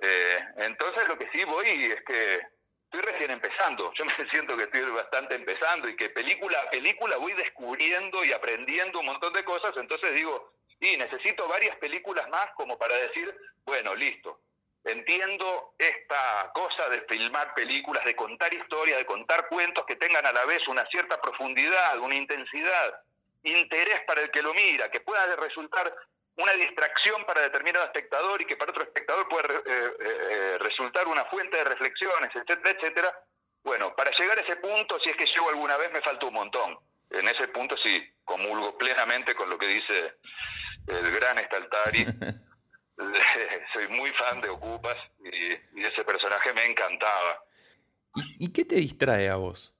Eh, 0.00 0.38
entonces 0.58 1.08
lo 1.08 1.16
que 1.16 1.30
sí 1.30 1.42
voy 1.44 1.92
es 1.92 2.04
que 2.04 2.42
estoy 2.84 3.00
recién 3.00 3.30
empezando, 3.30 3.92
yo 3.94 4.04
me 4.04 4.12
siento 4.30 4.56
que 4.56 4.64
estoy 4.64 4.82
bastante 4.82 5.34
empezando 5.34 5.88
y 5.88 5.96
que 5.96 6.10
película 6.10 6.60
a 6.60 6.70
película 6.70 7.16
voy 7.16 7.32
descubriendo 7.32 8.24
y 8.24 8.32
aprendiendo 8.32 9.00
un 9.00 9.06
montón 9.06 9.32
de 9.32 9.44
cosas, 9.44 9.74
entonces 9.76 10.14
digo, 10.14 10.52
y 10.80 10.96
necesito 10.96 11.48
varias 11.48 11.76
películas 11.78 12.28
más 12.28 12.50
como 12.54 12.78
para 12.78 12.96
decir, 12.96 13.34
bueno, 13.64 13.94
listo, 13.94 14.40
entiendo 14.84 15.74
esta 15.78 16.50
cosa 16.54 16.88
de 16.88 17.02
filmar 17.02 17.54
películas, 17.54 18.04
de 18.04 18.16
contar 18.16 18.52
historias, 18.52 18.98
de 18.98 19.06
contar 19.06 19.48
cuentos 19.48 19.84
que 19.86 19.96
tengan 19.96 20.24
a 20.24 20.32
la 20.32 20.44
vez 20.46 20.66
una 20.68 20.86
cierta 20.86 21.20
profundidad, 21.20 21.98
una 21.98 22.14
intensidad, 22.14 23.02
interés 23.42 24.00
para 24.06 24.22
el 24.22 24.30
que 24.30 24.42
lo 24.42 24.54
mira, 24.54 24.90
que 24.90 25.00
pueda 25.00 25.36
resultar 25.36 25.94
una 26.36 26.52
distracción 26.52 27.24
para 27.24 27.42
determinado 27.42 27.84
espectador 27.84 28.40
y 28.40 28.46
que 28.46 28.56
para 28.56 28.70
otro 28.70 28.84
espectador 28.84 29.28
puede 29.28 29.54
eh, 29.54 29.60
eh, 29.66 29.92
eh, 30.00 30.58
resultar 30.60 31.06
una 31.08 31.24
fuente 31.26 31.56
de 31.56 31.64
reflexiones, 31.64 32.30
etcétera, 32.34 32.70
etcétera. 32.70 33.22
Bueno, 33.64 33.94
para 33.96 34.12
llegar 34.12 34.38
a 34.38 34.42
ese 34.42 34.56
punto, 34.56 34.98
si 35.00 35.10
es 35.10 35.16
que 35.16 35.26
llego 35.26 35.48
alguna 35.48 35.76
vez, 35.76 35.92
me 35.92 36.00
falta 36.00 36.26
un 36.26 36.34
montón. 36.34 36.78
En 37.10 37.26
ese 37.26 37.48
punto 37.48 37.76
sí, 37.78 38.08
comulgo 38.24 38.78
plenamente 38.78 39.34
con 39.34 39.50
lo 39.50 39.58
que 39.58 39.66
dice 39.66 40.14
el 40.86 41.10
gran 41.12 41.38
Staltari. 41.44 42.06
soy 43.72 43.88
muy 43.88 44.10
fan 44.12 44.40
de 44.40 44.48
Ocupas 44.48 44.96
y, 45.24 45.80
ese 45.80 46.04
personaje 46.04 46.52
me 46.52 46.66
encantaba. 46.66 47.42
¿Y, 48.38 48.52
qué 48.52 48.64
te 48.64 48.76
distrae 48.76 49.28
a 49.28 49.36
vos? 49.36 49.74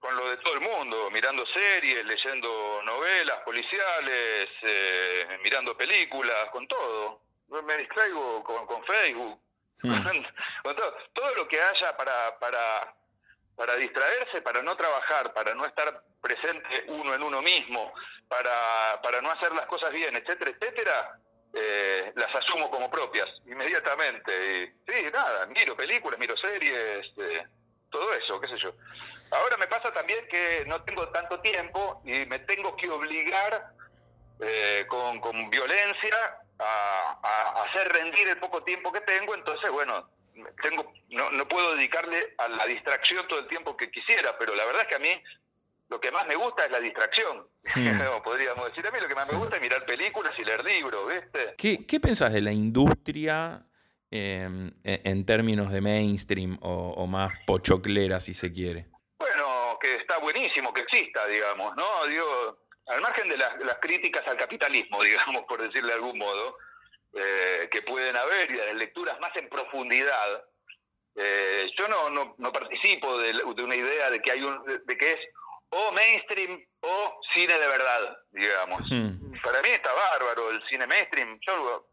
Con 0.00 0.16
lo 0.16 0.30
de 0.30 0.36
todo 0.38 0.54
el 0.54 0.60
mundo, 0.60 1.10
mirando 1.10 1.46
series, 1.46 2.04
leyendo 2.04 2.82
novelas 2.84 3.38
policiales, 3.44 4.48
eh, 4.62 5.38
mirando 5.44 5.76
películas, 5.76 6.50
con 6.50 6.66
todo. 6.66 7.22
Me 7.64 7.76
distraigo 7.76 8.42
con, 8.42 8.84
Facebook, 8.84 9.38
hmm. 9.82 9.92
con 10.64 10.76
todo, 10.76 10.96
todo 11.12 11.34
lo 11.36 11.48
que 11.48 11.60
haya 11.60 11.96
para, 11.96 12.38
para 12.38 12.94
para 13.56 13.76
distraerse, 13.76 14.42
para 14.42 14.62
no 14.62 14.76
trabajar, 14.76 15.32
para 15.32 15.54
no 15.54 15.66
estar 15.66 16.02
presente 16.20 16.84
uno 16.88 17.14
en 17.14 17.22
uno 17.22 17.42
mismo, 17.42 17.92
para, 18.28 19.00
para 19.02 19.20
no 19.20 19.30
hacer 19.30 19.52
las 19.52 19.66
cosas 19.66 19.92
bien, 19.92 20.16
etcétera, 20.16 20.50
etcétera, 20.50 21.18
eh, 21.54 22.12
las 22.16 22.34
asumo 22.34 22.70
como 22.70 22.90
propias 22.90 23.28
inmediatamente. 23.46 24.32
Y, 24.62 24.66
sí, 24.90 25.10
nada, 25.12 25.46
miro 25.46 25.76
películas, 25.76 26.18
miro 26.18 26.36
series, 26.36 27.06
eh, 27.18 27.46
todo 27.90 28.12
eso, 28.14 28.40
qué 28.40 28.48
sé 28.48 28.58
yo. 28.58 28.74
Ahora 29.30 29.56
me 29.56 29.66
pasa 29.66 29.92
también 29.92 30.26
que 30.28 30.64
no 30.66 30.82
tengo 30.82 31.08
tanto 31.08 31.40
tiempo 31.40 32.02
y 32.04 32.26
me 32.26 32.38
tengo 32.40 32.76
que 32.76 32.88
obligar 32.88 33.72
eh, 34.40 34.86
con, 34.88 35.50
violencia 35.50 36.16
a, 36.58 37.18
a 37.22 37.62
hacer 37.64 37.92
rendir 37.92 38.28
el 38.28 38.38
poco 38.38 38.62
tiempo 38.62 38.92
que 38.92 39.00
tengo, 39.00 39.34
entonces, 39.34 39.70
bueno, 39.70 40.08
tengo 40.62 40.92
no, 41.10 41.30
no 41.30 41.46
puedo 41.46 41.74
dedicarle 41.74 42.34
a 42.38 42.48
la 42.48 42.66
distracción 42.66 43.26
todo 43.28 43.40
el 43.40 43.48
tiempo 43.48 43.76
que 43.76 43.90
quisiera, 43.90 44.36
pero 44.38 44.54
la 44.54 44.64
verdad 44.64 44.82
es 44.82 44.88
que 44.88 44.94
a 44.94 44.98
mí 44.98 45.22
lo 45.92 46.00
que 46.00 46.10
más 46.10 46.26
me 46.26 46.36
gusta 46.36 46.64
es 46.64 46.70
la 46.70 46.80
distracción. 46.80 47.46
Hmm. 47.74 48.00
Podríamos 48.24 48.66
decir 48.68 48.86
a 48.86 48.90
mí 48.90 48.98
lo 48.98 49.08
que 49.08 49.14
más 49.14 49.30
me 49.30 49.36
gusta 49.36 49.56
es 49.56 49.62
mirar 49.62 49.84
películas 49.84 50.32
y 50.38 50.44
leer 50.44 50.64
libros, 50.64 51.06
¿viste? 51.06 51.54
¿Qué, 51.58 51.86
qué 51.86 52.00
pensás 52.00 52.32
de 52.32 52.40
la 52.40 52.50
industria 52.50 53.60
em, 54.10 54.72
en 54.82 55.26
términos 55.26 55.70
de 55.70 55.82
mainstream 55.82 56.58
o, 56.62 57.06
más 57.06 57.32
pochoclera, 57.46 58.20
si 58.20 58.32
se 58.32 58.50
quiere? 58.50 58.86
Bueno, 59.18 59.78
que 59.82 59.96
está 59.96 60.18
buenísimo 60.18 60.72
que 60.72 60.80
exista, 60.80 61.26
digamos, 61.26 61.76
¿no? 61.76 62.06
Digo, 62.06 62.58
al 62.86 63.02
margen 63.02 63.28
de 63.28 63.36
las, 63.36 63.60
las 63.60 63.76
críticas 63.76 64.26
al 64.26 64.38
capitalismo, 64.38 65.02
digamos, 65.02 65.42
por 65.42 65.60
decirle 65.60 65.88
de 65.88 65.94
algún 65.94 66.16
modo, 66.16 66.56
eh, 67.12 67.68
que 67.70 67.82
pueden 67.82 68.16
haber 68.16 68.50
y 68.50 68.54
de 68.54 68.66
las 68.66 68.76
lecturas 68.76 69.20
más 69.20 69.36
en 69.36 69.50
profundidad, 69.50 70.42
eh, 71.14 71.70
yo 71.76 71.88
no, 71.88 72.08
no, 72.08 72.34
no 72.38 72.52
participo 72.52 73.18
de, 73.18 73.34
una 73.44 73.76
idea 73.76 74.10
de 74.10 74.22
que 74.22 74.32
hay 74.32 74.42
un, 74.42 74.64
de, 74.64 74.96
que 74.96 75.12
es 75.12 75.20
o 75.74 75.92
mainstream 75.92 76.64
o 76.80 77.20
cine 77.32 77.58
de 77.58 77.66
verdad, 77.66 78.16
digamos. 78.30 78.82
Hmm. 78.90 79.32
Para 79.42 79.62
mí 79.62 79.70
está 79.70 79.90
bárbaro 79.92 80.50
el 80.50 80.62
cine 80.68 80.86
mainstream. 80.86 81.38
Yo, 81.40 81.88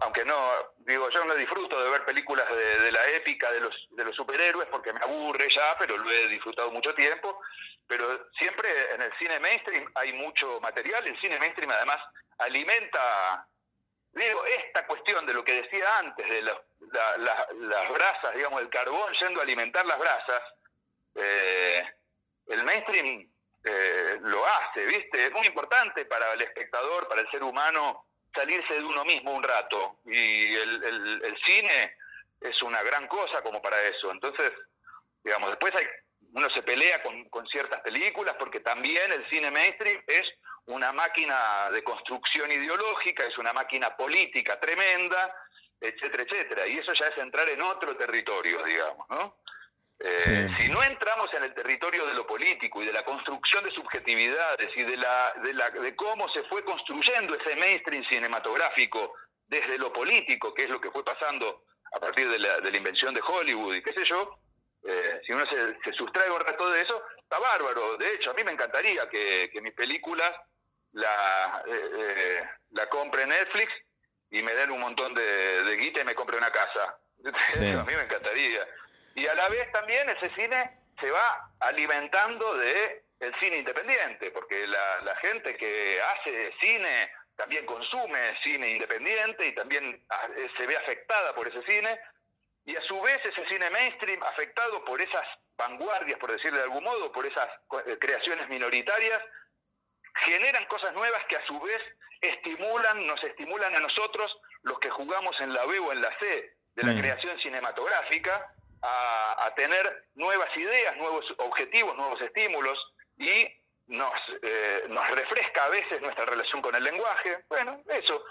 aunque 0.00 0.24
no, 0.24 0.36
digo, 0.78 1.10
yo 1.10 1.24
no 1.24 1.34
disfruto 1.34 1.82
de 1.82 1.90
ver 1.90 2.04
películas 2.04 2.48
de, 2.48 2.78
de, 2.80 2.92
la 2.92 3.08
épica 3.10 3.52
de 3.52 3.60
los, 3.60 3.74
de 3.90 4.04
los 4.04 4.16
superhéroes 4.16 4.68
porque 4.68 4.92
me 4.92 5.00
aburre 5.00 5.48
ya, 5.50 5.76
pero 5.78 5.98
lo 5.98 6.10
he 6.10 6.28
disfrutado 6.28 6.70
mucho 6.70 6.94
tiempo. 6.94 7.40
Pero 7.86 8.30
siempre 8.38 8.68
en 8.94 9.02
el 9.02 9.12
cine 9.18 9.38
mainstream 9.38 9.90
hay 9.94 10.12
mucho 10.14 10.58
material. 10.60 11.06
El 11.06 11.20
cine 11.20 11.38
mainstream 11.38 11.70
además 11.70 11.98
alimenta 12.38 13.46
digo, 14.14 14.44
esta 14.46 14.86
cuestión 14.86 15.26
de 15.26 15.34
lo 15.34 15.44
que 15.44 15.62
decía 15.62 15.98
antes, 15.98 16.28
de 16.28 16.42
las 16.42 17.92
brasas, 17.92 18.34
digamos, 18.34 18.60
el 18.62 18.68
carbón 18.68 19.12
yendo 19.20 19.40
a 19.40 19.42
alimentar 19.42 19.84
las 19.84 19.98
brasas, 19.98 20.42
eh, 21.16 21.84
el 22.46 22.62
mainstream 22.64 23.28
eh, 23.64 24.18
lo 24.22 24.44
hace, 24.46 24.84
¿viste? 24.84 25.26
Es 25.26 25.32
muy 25.32 25.46
importante 25.46 26.04
para 26.04 26.32
el 26.34 26.42
espectador, 26.42 27.08
para 27.08 27.22
el 27.22 27.30
ser 27.30 27.42
humano, 27.42 28.06
salirse 28.34 28.74
de 28.74 28.84
uno 28.84 29.04
mismo 29.04 29.32
un 29.32 29.42
rato. 29.42 30.00
Y 30.04 30.54
el, 30.54 31.36
cine 31.44 31.96
es 32.40 32.62
una 32.62 32.82
gran 32.82 33.06
cosa 33.08 33.42
como 33.42 33.62
para 33.62 33.80
eso. 33.82 34.10
Entonces, 34.10 34.52
digamos, 35.22 35.50
después 35.50 35.74
hay, 35.74 35.86
uno 36.32 36.50
se 36.50 36.62
pelea 36.62 37.02
con, 37.02 37.28
con 37.30 37.46
ciertas 37.46 37.80
películas 37.80 38.36
porque 38.38 38.60
también 38.60 39.12
el 39.12 39.28
cine 39.30 39.50
mainstream 39.50 40.02
es 40.06 40.26
una 40.66 40.92
máquina 40.92 41.70
de 41.70 41.82
construcción 41.82 42.50
ideológica, 42.50 43.24
es 43.24 43.38
una 43.38 43.52
máquina 43.52 43.96
política 43.96 44.58
tremenda, 44.58 45.34
etcétera, 45.80 46.22
etcétera. 46.22 46.66
Y 46.66 46.78
eso 46.78 46.92
ya 46.92 47.08
es 47.08 47.18
entrar 47.18 47.48
en 47.48 47.62
otro 47.62 47.96
territorio, 47.96 48.62
digamos, 48.64 49.08
¿no? 49.10 49.36
Eh, 50.00 50.48
si 50.58 50.68
no 50.68 50.82
entramos 50.82 51.32
en 51.34 51.44
el 51.44 51.54
territorio 51.54 52.06
de 52.06 52.14
lo 52.14 52.26
político 52.26 52.82
y 52.82 52.86
de 52.86 52.92
la 52.92 53.04
construcción 53.04 53.64
de 53.64 53.70
subjetividades 53.70 54.76
y 54.76 54.82
de, 54.82 54.96
la, 54.96 55.32
de, 55.42 55.54
la, 55.54 55.70
de 55.70 55.94
cómo 55.94 56.28
se 56.30 56.42
fue 56.44 56.64
construyendo 56.64 57.34
ese 57.34 57.56
mainstream 57.56 58.04
cinematográfico 58.04 59.14
desde 59.46 59.78
lo 59.78 59.92
político, 59.92 60.52
que 60.52 60.64
es 60.64 60.70
lo 60.70 60.80
que 60.80 60.90
fue 60.90 61.04
pasando 61.04 61.64
a 61.92 62.00
partir 62.00 62.28
de 62.28 62.38
la, 62.38 62.60
de 62.60 62.70
la 62.70 62.76
invención 62.76 63.14
de 63.14 63.22
Hollywood 63.22 63.76
y 63.76 63.82
qué 63.82 63.92
sé 63.92 64.04
yo, 64.04 64.38
eh, 64.84 65.20
si 65.24 65.32
uno 65.32 65.46
se, 65.46 65.78
se, 65.82 65.92
sustrae 65.92 66.30
un 66.30 66.40
rato 66.40 66.68
de 66.70 66.82
eso, 66.82 67.02
está 67.18 67.38
bárbaro. 67.38 67.96
De 67.96 68.14
hecho, 68.14 68.30
a 68.30 68.34
mí 68.34 68.44
me 68.44 68.52
encantaría 68.52 69.08
que, 69.08 69.48
que 69.50 69.60
mis 69.62 69.72
películas 69.72 70.30
la, 70.92 71.62
eh, 71.66 71.90
eh, 71.96 72.48
la 72.70 72.88
compre 72.88 73.26
Netflix 73.26 73.72
y 74.30 74.42
me 74.42 74.54
den 74.54 74.70
un 74.70 74.80
montón 74.80 75.14
de, 75.14 75.62
de 75.62 75.76
guita 75.76 76.00
y 76.00 76.04
me 76.04 76.14
compre 76.14 76.36
una 76.36 76.50
casa. 76.50 76.98
a 77.24 77.84
mí 77.84 77.94
me 77.94 78.02
encantaría. 78.02 78.66
Y 79.14 79.26
a 79.26 79.34
la 79.34 79.48
vez 79.48 79.70
también 79.72 80.08
ese 80.10 80.30
cine 80.34 80.78
se 81.00 81.10
va 81.10 81.50
alimentando 81.60 82.56
de 82.56 83.04
el 83.20 83.34
cine 83.40 83.58
independiente, 83.58 84.30
porque 84.32 84.66
la, 84.66 85.00
la 85.02 85.16
gente 85.16 85.56
que 85.56 86.00
hace 86.02 86.52
cine 86.60 87.10
también 87.36 87.66
consume 87.66 88.36
cine 88.42 88.70
independiente 88.70 89.46
y 89.46 89.54
también 89.54 90.04
ah, 90.10 90.28
eh, 90.36 90.48
se 90.56 90.66
ve 90.66 90.76
afectada 90.76 91.34
por 91.34 91.48
ese 91.48 91.62
cine, 91.62 91.98
y 92.64 92.76
a 92.76 92.82
su 92.82 93.00
vez 93.02 93.18
ese 93.24 93.46
cine 93.46 93.68
mainstream 93.70 94.22
afectado 94.22 94.84
por 94.84 95.00
esas 95.00 95.26
vanguardias, 95.56 96.18
por 96.18 96.32
decirlo 96.32 96.58
de 96.58 96.64
algún 96.64 96.84
modo, 96.84 97.12
por 97.12 97.26
esas 97.26 97.48
creaciones 98.00 98.48
minoritarias, 98.48 99.22
generan 100.16 100.64
cosas 100.66 100.92
nuevas 100.94 101.22
que 101.28 101.36
a 101.36 101.46
su 101.46 101.60
vez 101.60 101.80
estimulan, 102.20 103.06
nos 103.06 103.22
estimulan 103.22 103.74
a 103.74 103.80
nosotros, 103.80 104.34
los 104.62 104.78
que 104.78 104.90
jugamos 104.90 105.38
en 105.40 105.52
la 105.52 105.66
B 105.66 105.78
o 105.78 105.92
en 105.92 106.00
la 106.00 106.16
C 106.18 106.56
de 106.74 106.82
la 106.82 106.92
mm. 106.92 106.98
creación 107.00 107.38
cinematográfica, 107.40 108.53
a, 108.84 109.52
tener 109.56 110.08
nuevas 110.14 110.48
ideas, 110.56 110.96
nuevos 110.96 111.24
objetivos, 111.38 111.96
nuevos 111.96 112.20
estímulos 112.20 112.78
y 113.16 113.46
nos, 113.86 114.12
eh, 114.42 114.84
nos 114.88 115.08
refresca 115.10 115.64
a 115.64 115.68
veces 115.68 116.00
nuestra 116.00 116.24
relación 116.24 116.60
con 116.60 116.74
el 116.74 116.82
lenguaje. 116.82 117.44
Bueno, 117.48 117.80
eso. 117.88 118.24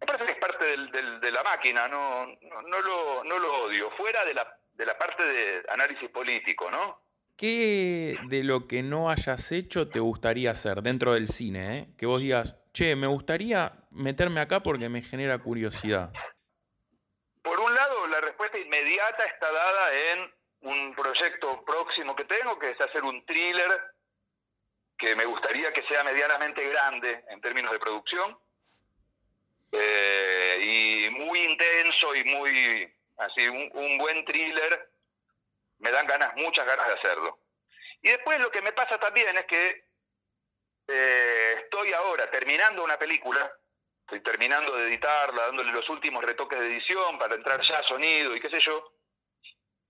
Me 0.00 0.06
parece 0.06 0.26
que 0.26 0.32
es 0.32 0.38
parte 0.38 0.64
del, 0.64 1.20
de 1.20 1.30
la 1.30 1.42
máquina, 1.42 1.88
no, 1.88 2.26
no, 2.26 2.80
lo, 2.80 3.24
no 3.24 3.38
lo 3.38 3.64
odio. 3.64 3.90
Fuera 3.92 4.24
de 4.24 4.34
la, 4.34 4.56
de 4.74 4.86
la 4.86 4.96
parte 4.96 5.22
de 5.22 5.62
análisis 5.68 6.08
político, 6.08 6.70
¿no? 6.70 7.02
¿Qué 7.36 8.16
de 8.28 8.44
lo 8.44 8.66
que 8.66 8.82
no 8.82 9.10
hayas 9.10 9.50
hecho 9.52 9.88
te 9.88 9.98
gustaría 9.98 10.52
hacer 10.52 10.82
dentro 10.82 11.14
del 11.14 11.28
cine? 11.28 11.78
Eh? 11.78 11.88
Que 11.98 12.06
vos 12.06 12.20
digas, 12.20 12.56
che, 12.72 12.96
me 12.96 13.06
gustaría 13.06 13.72
meterme 13.90 14.40
acá 14.40 14.62
porque 14.62 14.88
me 14.88 15.02
genera 15.02 15.38
curiosidad. 15.38 16.12
Por 17.42 17.58
un 17.58 17.74
lado, 17.74 18.06
la 18.08 18.20
respuesta 18.20 18.58
inmediata 18.58 19.24
está 19.24 19.50
dada 19.50 19.94
en 19.94 20.34
un 20.62 20.94
proyecto 20.94 21.64
próximo 21.64 22.14
que 22.14 22.24
tengo, 22.24 22.58
que 22.58 22.70
es 22.70 22.80
hacer 22.80 23.02
un 23.02 23.24
thriller 23.24 23.82
que 24.98 25.16
me 25.16 25.24
gustaría 25.24 25.72
que 25.72 25.82
sea 25.84 26.04
medianamente 26.04 26.62
grande 26.68 27.24
en 27.28 27.40
términos 27.40 27.72
de 27.72 27.78
producción 27.78 28.38
eh, 29.72 30.58
y 30.60 31.10
muy 31.10 31.40
intenso 31.44 32.14
y 32.14 32.24
muy 32.24 32.92
así 33.16 33.48
un 33.48 33.98
buen 33.98 34.24
thriller 34.26 34.90
me 35.80 35.90
dan 35.90 36.06
ganas, 36.06 36.34
muchas 36.36 36.66
ganas 36.66 36.86
de 36.86 36.94
hacerlo. 36.94 37.38
Y 38.02 38.08
después 38.08 38.38
lo 38.40 38.50
que 38.50 38.62
me 38.62 38.72
pasa 38.72 38.98
también 38.98 39.36
es 39.36 39.44
que 39.46 39.84
eh, 40.88 41.54
estoy 41.62 41.92
ahora 41.92 42.30
terminando 42.30 42.84
una 42.84 42.98
película, 42.98 43.52
estoy 44.10 44.22
terminando 44.22 44.76
de 44.76 44.88
editarla, 44.88 45.46
dándole 45.46 45.70
los 45.70 45.88
últimos 45.88 46.24
retoques 46.24 46.58
de 46.58 46.66
edición 46.66 47.16
para 47.16 47.36
entrar 47.36 47.60
ya 47.62 47.78
a 47.78 47.84
sonido 47.84 48.34
y 48.34 48.40
qué 48.40 48.50
sé 48.50 48.58
yo, 48.58 48.92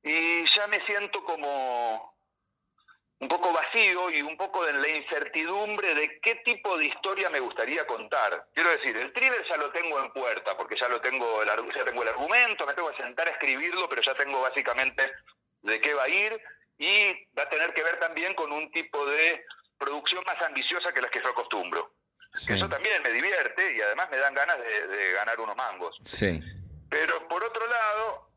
y 0.03 0.45
ya 0.45 0.67
me 0.67 0.85
siento 0.85 1.25
como 1.25 2.15
un 3.19 3.29
poco 3.29 3.51
vacío 3.51 4.11
y 4.11 4.21
un 4.21 4.37
poco 4.37 4.69
en 4.69 4.83
la 4.83 4.89
incertidumbre 4.89 5.95
de 5.95 6.21
qué 6.21 6.37
tipo 6.37 6.77
de 6.77 6.87
historia 6.87 7.31
me 7.31 7.41
gustaría 7.41 7.87
contar. 7.87 8.47
Quiero 8.55 8.71
decir, 8.71 8.95
el 8.97 9.13
thriller 9.13 9.47
ya 9.49 9.57
lo 9.57 9.71
tengo 9.73 9.99
en 10.01 10.13
puerta, 10.13 10.55
porque 10.57 10.77
ya 10.77 10.89
lo 10.89 11.01
tengo, 11.01 11.43
ya 11.45 11.85
tengo 11.85 12.03
el 12.03 12.09
argumento, 12.09 12.67
me 12.67 12.75
tengo 12.75 12.91
que 12.91 13.03
sentar 13.03 13.27
a 13.27 13.33
escribirlo, 13.33 13.89
pero 13.89 14.03
ya 14.03 14.15
tengo 14.15 14.41
básicamente 14.43 15.13
de 15.63 15.81
qué 15.81 15.95
va 15.95 16.05
a 16.05 16.09
ir 16.09 16.43
y 16.77 17.13
va 17.39 17.45
a 17.45 17.49
tener 17.49 17.73
que 17.73 17.83
ver 17.83 17.99
también 17.99 18.35
con 18.35 18.53
un 18.53 18.71
tipo 18.71 19.07
de 19.07 19.45
producción 19.79 20.23
más 20.25 20.41
ambiciosa 20.43 20.93
que 20.93 21.01
las 21.01 21.11
que 21.11 21.23
yo 21.23 21.29
acostumbro. 21.29 22.00
Eso 22.33 22.69
también 22.69 23.03
me 23.03 23.11
divierte 23.11 23.73
y 23.75 23.81
además 23.81 24.09
me 24.11 24.19
dan 24.19 24.35
ganas 24.35 24.59
de, 24.59 25.13
ganar 25.13 25.41
unos 25.41 25.57
mangos. 25.57 25.99
Sí. 26.05 26.41
Pero 26.89 27.29
por 27.29 27.43
otro 27.43 27.67
lado, 27.67 28.31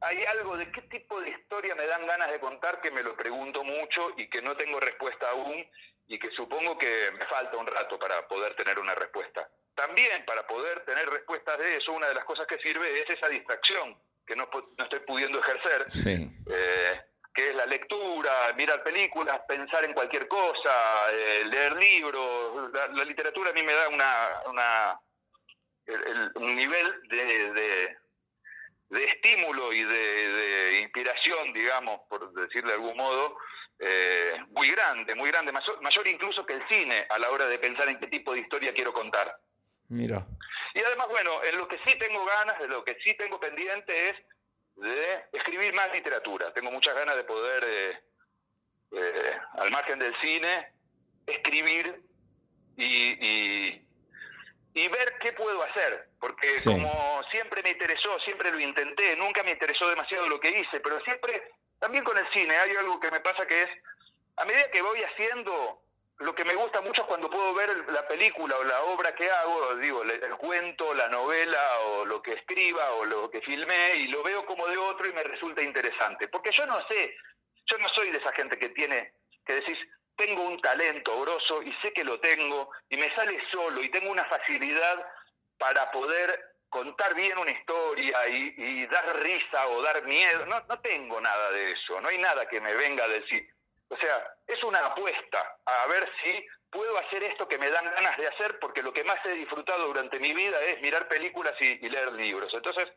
hay 0.00 0.24
algo 0.24 0.56
de 0.56 0.70
qué 0.70 0.82
tipo 0.82 1.20
de 1.20 1.30
historia 1.30 1.74
me 1.74 1.86
dan 1.86 2.06
ganas 2.06 2.30
de 2.30 2.40
contar 2.40 2.80
que 2.80 2.90
me 2.90 3.02
lo 3.02 3.16
pregunto 3.16 3.64
mucho 3.64 4.12
y 4.16 4.28
que 4.28 4.42
no 4.42 4.56
tengo 4.56 4.80
respuesta 4.80 5.30
aún 5.30 5.66
y 6.06 6.18
que 6.18 6.30
supongo 6.30 6.78
que 6.78 7.10
me 7.18 7.26
falta 7.26 7.56
un 7.56 7.66
rato 7.66 7.98
para 7.98 8.26
poder 8.28 8.54
tener 8.54 8.78
una 8.78 8.94
respuesta. 8.94 9.48
también 9.74 10.24
para 10.24 10.44
poder 10.44 10.84
tener 10.84 11.08
respuestas 11.08 11.56
de 11.56 11.76
eso, 11.76 11.92
una 11.92 12.08
de 12.08 12.14
las 12.14 12.24
cosas 12.24 12.48
que 12.48 12.58
sirve 12.58 13.00
es 13.00 13.10
esa 13.10 13.28
distracción 13.28 13.96
que 14.26 14.34
no, 14.36 14.48
no 14.76 14.84
estoy 14.84 15.00
pudiendo 15.00 15.38
ejercer, 15.40 15.86
eh, 16.50 17.00
que 17.38 17.50
es 17.50 17.54
la 17.54 17.66
lectura, 17.66 18.52
mirar 18.56 18.82
películas, 18.82 19.40
pensar 19.46 19.84
en 19.84 19.92
cualquier 19.92 20.26
cosa, 20.26 21.12
eh, 21.12 21.44
leer 21.44 21.76
libros. 21.76 22.72
La, 22.72 23.04
literatura 23.04 23.50
a 23.50 23.52
mí 23.52 23.62
me 23.62 23.72
da 23.72 23.88
una, 23.90 24.42
una 24.46 25.00
un 26.34 26.56
nivel 26.56 27.00
de, 27.08 27.96
de, 28.90 29.04
estímulo 29.04 29.72
y 29.72 29.84
de, 29.84 30.80
inspiración, 30.82 31.52
digamos, 31.52 32.00
por 32.08 32.32
decirle 32.32 32.70
de 32.70 32.74
algún 32.74 32.96
modo, 32.96 33.38
eh, 33.78 34.36
muy 34.48 34.68
grande, 34.72 35.14
muy 35.14 35.30
grande, 35.30 35.52
mayor, 35.52 36.08
incluso 36.08 36.44
que 36.44 36.54
el 36.54 36.66
cine 36.66 37.06
a 37.08 37.20
la 37.20 37.30
hora 37.30 37.46
de 37.46 37.60
pensar 37.60 37.88
en 37.88 38.00
qué 38.00 38.08
tipo 38.08 38.32
de 38.32 38.40
historia 38.40 38.74
quiero 38.74 38.92
contar. 38.92 39.32
Mira. 39.90 40.26
Y 40.74 40.80
además, 40.80 41.06
bueno, 41.08 41.44
en 41.44 41.56
lo 41.56 41.68
que 41.68 41.78
sí 41.86 41.96
tengo 42.00 42.24
ganas, 42.24 42.58
de 42.58 42.66
lo 42.66 42.82
que 42.82 42.96
sí 43.04 43.14
tengo 43.14 43.38
pendiente 43.38 44.08
es 44.10 44.16
de 44.78 45.24
escribir 45.32 45.72
más 45.74 45.92
literatura. 45.92 46.52
Tengo 46.52 46.70
muchas 46.70 46.94
ganas 46.94 47.16
de 47.16 47.24
poder, 47.24 47.64
eh, 47.64 48.00
eh, 48.92 49.38
al 49.54 49.70
margen 49.70 49.98
del 49.98 50.14
cine, 50.20 50.72
escribir 51.26 52.02
y, 52.76 53.84
y, 54.74 54.88
ver 54.88 55.18
qué 55.20 55.32
puedo 55.32 55.62
hacer. 55.64 56.08
Porque 56.20 56.52
como 56.64 57.22
siempre 57.30 57.62
me 57.62 57.70
interesó, 57.70 58.18
siempre 58.20 58.50
lo 58.50 58.60
intenté, 58.60 59.16
nunca 59.16 59.42
me 59.42 59.50
interesó 59.50 59.88
demasiado 59.88 60.28
lo 60.28 60.40
que 60.40 60.60
hice, 60.60 60.80
pero 60.80 61.00
siempre, 61.00 61.50
también 61.78 62.04
con 62.04 62.16
el 62.16 62.28
cine, 62.32 62.56
hay 62.56 62.76
algo 62.76 62.98
que 63.00 63.10
me 63.10 63.20
pasa 63.20 63.46
que 63.46 63.62
es, 63.62 63.68
a 64.36 64.44
medida 64.44 64.70
que 64.70 64.82
voy 64.82 65.02
haciendo 65.02 65.82
lo 66.20 66.34
que 66.34 66.44
me 66.44 66.54
gusta 66.54 66.80
mucho 66.80 67.02
es 67.02 67.06
cuando 67.06 67.30
puedo 67.30 67.54
ver 67.54 67.88
la 67.90 68.06
película 68.08 68.56
o 68.56 68.64
la 68.64 68.82
obra 68.82 69.14
que 69.14 69.30
hago, 69.30 69.76
digo, 69.76 70.02
el, 70.02 70.36
cuento, 70.36 70.92
la 70.92 71.08
novela 71.08 71.80
o 71.86 72.04
lo 72.04 72.20
que 72.20 72.32
escriba 72.32 72.92
o 72.94 73.04
lo 73.04 73.30
que 73.30 73.40
filmé 73.40 73.96
y 73.96 74.08
lo 74.08 74.24
veo 74.24 74.44
como 74.44 74.66
de 74.66 74.76
otro 74.76 75.06
y 75.06 75.12
me 75.12 75.22
resulta 75.22 75.62
interesante. 75.62 76.26
Porque 76.26 76.50
yo 76.50 76.66
no 76.66 76.84
sé, 76.88 77.16
yo 77.66 77.78
no 77.78 77.88
soy 77.90 78.10
de 78.10 78.18
esa 78.18 78.32
gente 78.32 78.58
que 78.58 78.70
tiene, 78.70 79.12
que 79.46 79.54
decís, 79.54 79.78
tengo 80.16 80.42
un 80.42 80.60
talento 80.60 81.20
grosso 81.20 81.62
y 81.62 81.72
sé 81.74 81.92
que 81.92 82.02
lo 82.02 82.18
tengo 82.18 82.68
y 82.88 82.96
me 82.96 83.14
sale 83.14 83.40
solo 83.52 83.80
y 83.80 83.90
tengo 83.90 84.10
una 84.10 84.24
facilidad 84.24 85.06
para 85.56 85.88
poder 85.92 86.56
contar 86.68 87.14
bien 87.14 87.38
una 87.38 87.52
historia 87.52 88.28
y, 88.28 88.86
dar 88.86 89.22
risa 89.22 89.68
o 89.68 89.82
dar 89.82 90.02
miedo. 90.02 90.46
No, 90.46 90.60
no 90.68 90.80
tengo 90.80 91.20
nada 91.20 91.52
de 91.52 91.72
eso, 91.72 92.00
no 92.00 92.08
hay 92.08 92.18
nada 92.18 92.48
que 92.48 92.60
me 92.60 92.74
venga 92.74 93.04
a 93.04 93.08
decir 93.08 93.48
o 93.88 93.96
sea, 93.96 94.34
es 94.46 94.62
una 94.64 94.84
apuesta 94.86 95.56
a 95.64 95.86
ver 95.86 96.08
si 96.22 96.46
puedo 96.70 96.98
hacer 96.98 97.22
esto 97.22 97.48
que 97.48 97.58
me 97.58 97.70
dan 97.70 97.84
ganas 97.84 98.16
de 98.18 98.26
hacer, 98.28 98.58
porque 98.58 98.82
lo 98.82 98.92
que 98.92 99.04
más 99.04 99.24
he 99.24 99.32
disfrutado 99.32 99.86
durante 99.86 100.18
mi 100.20 100.34
vida 100.34 100.60
es 100.62 100.80
mirar 100.82 101.08
películas 101.08 101.54
y, 101.60 101.78
leer 101.88 102.12
libros. 102.12 102.52
Entonces, 102.52 102.88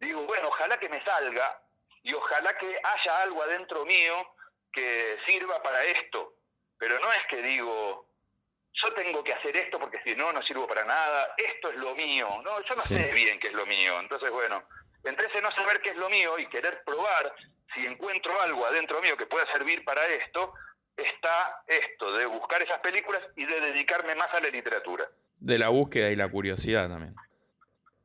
digo, 0.00 0.22
bueno, 0.24 0.48
ojalá 0.48 0.78
que 0.78 0.88
me 0.88 1.02
salga 1.04 1.60
y 2.02 2.12
ojalá 2.14 2.56
que 2.58 2.78
haya 2.82 3.22
algo 3.22 3.42
adentro 3.42 3.84
mío 3.84 4.34
que 4.72 5.18
sirva 5.26 5.62
para 5.62 5.84
esto. 5.84 6.34
Pero 6.78 6.98
no 6.98 7.12
es 7.12 7.24
que 7.28 7.40
digo, 7.40 8.08
yo 8.72 8.92
tengo 8.94 9.22
que 9.22 9.32
hacer 9.32 9.56
esto 9.56 9.78
porque 9.78 10.02
si 10.02 10.16
no, 10.16 10.32
no 10.32 10.42
sirvo 10.42 10.66
para 10.66 10.84
nada, 10.84 11.34
esto 11.36 11.70
es 11.70 11.76
lo 11.76 11.94
mío. 11.94 12.28
No, 12.42 12.60
yo 12.62 12.74
no 12.74 12.82
sé 12.82 13.12
bien 13.12 13.38
qué 13.38 13.48
es 13.48 13.54
lo 13.54 13.66
mío. 13.66 14.00
Entonces, 14.00 14.30
bueno, 14.32 14.64
entre 15.04 15.26
ese 15.26 15.40
no 15.40 15.52
saber 15.52 15.80
qué 15.80 15.90
es 15.90 15.96
lo 15.96 16.08
mío 16.08 16.38
y 16.38 16.48
querer 16.48 16.82
probar 16.84 17.34
si 17.74 17.86
encuentro 17.86 18.40
algo 18.40 18.64
adentro 18.66 19.00
mío 19.02 19.16
que 19.16 19.26
pueda 19.26 19.50
servir 19.52 19.84
para 19.84 20.06
esto, 20.06 20.54
está 20.96 21.62
esto, 21.66 22.12
de 22.12 22.26
buscar 22.26 22.62
esas 22.62 22.78
películas 22.80 23.22
y 23.36 23.44
de 23.44 23.60
dedicarme 23.60 24.14
más 24.14 24.32
a 24.32 24.40
la 24.40 24.48
literatura. 24.48 25.08
De 25.38 25.58
la 25.58 25.68
búsqueda 25.68 26.10
y 26.10 26.16
la 26.16 26.28
curiosidad 26.28 26.88
también. 26.88 27.14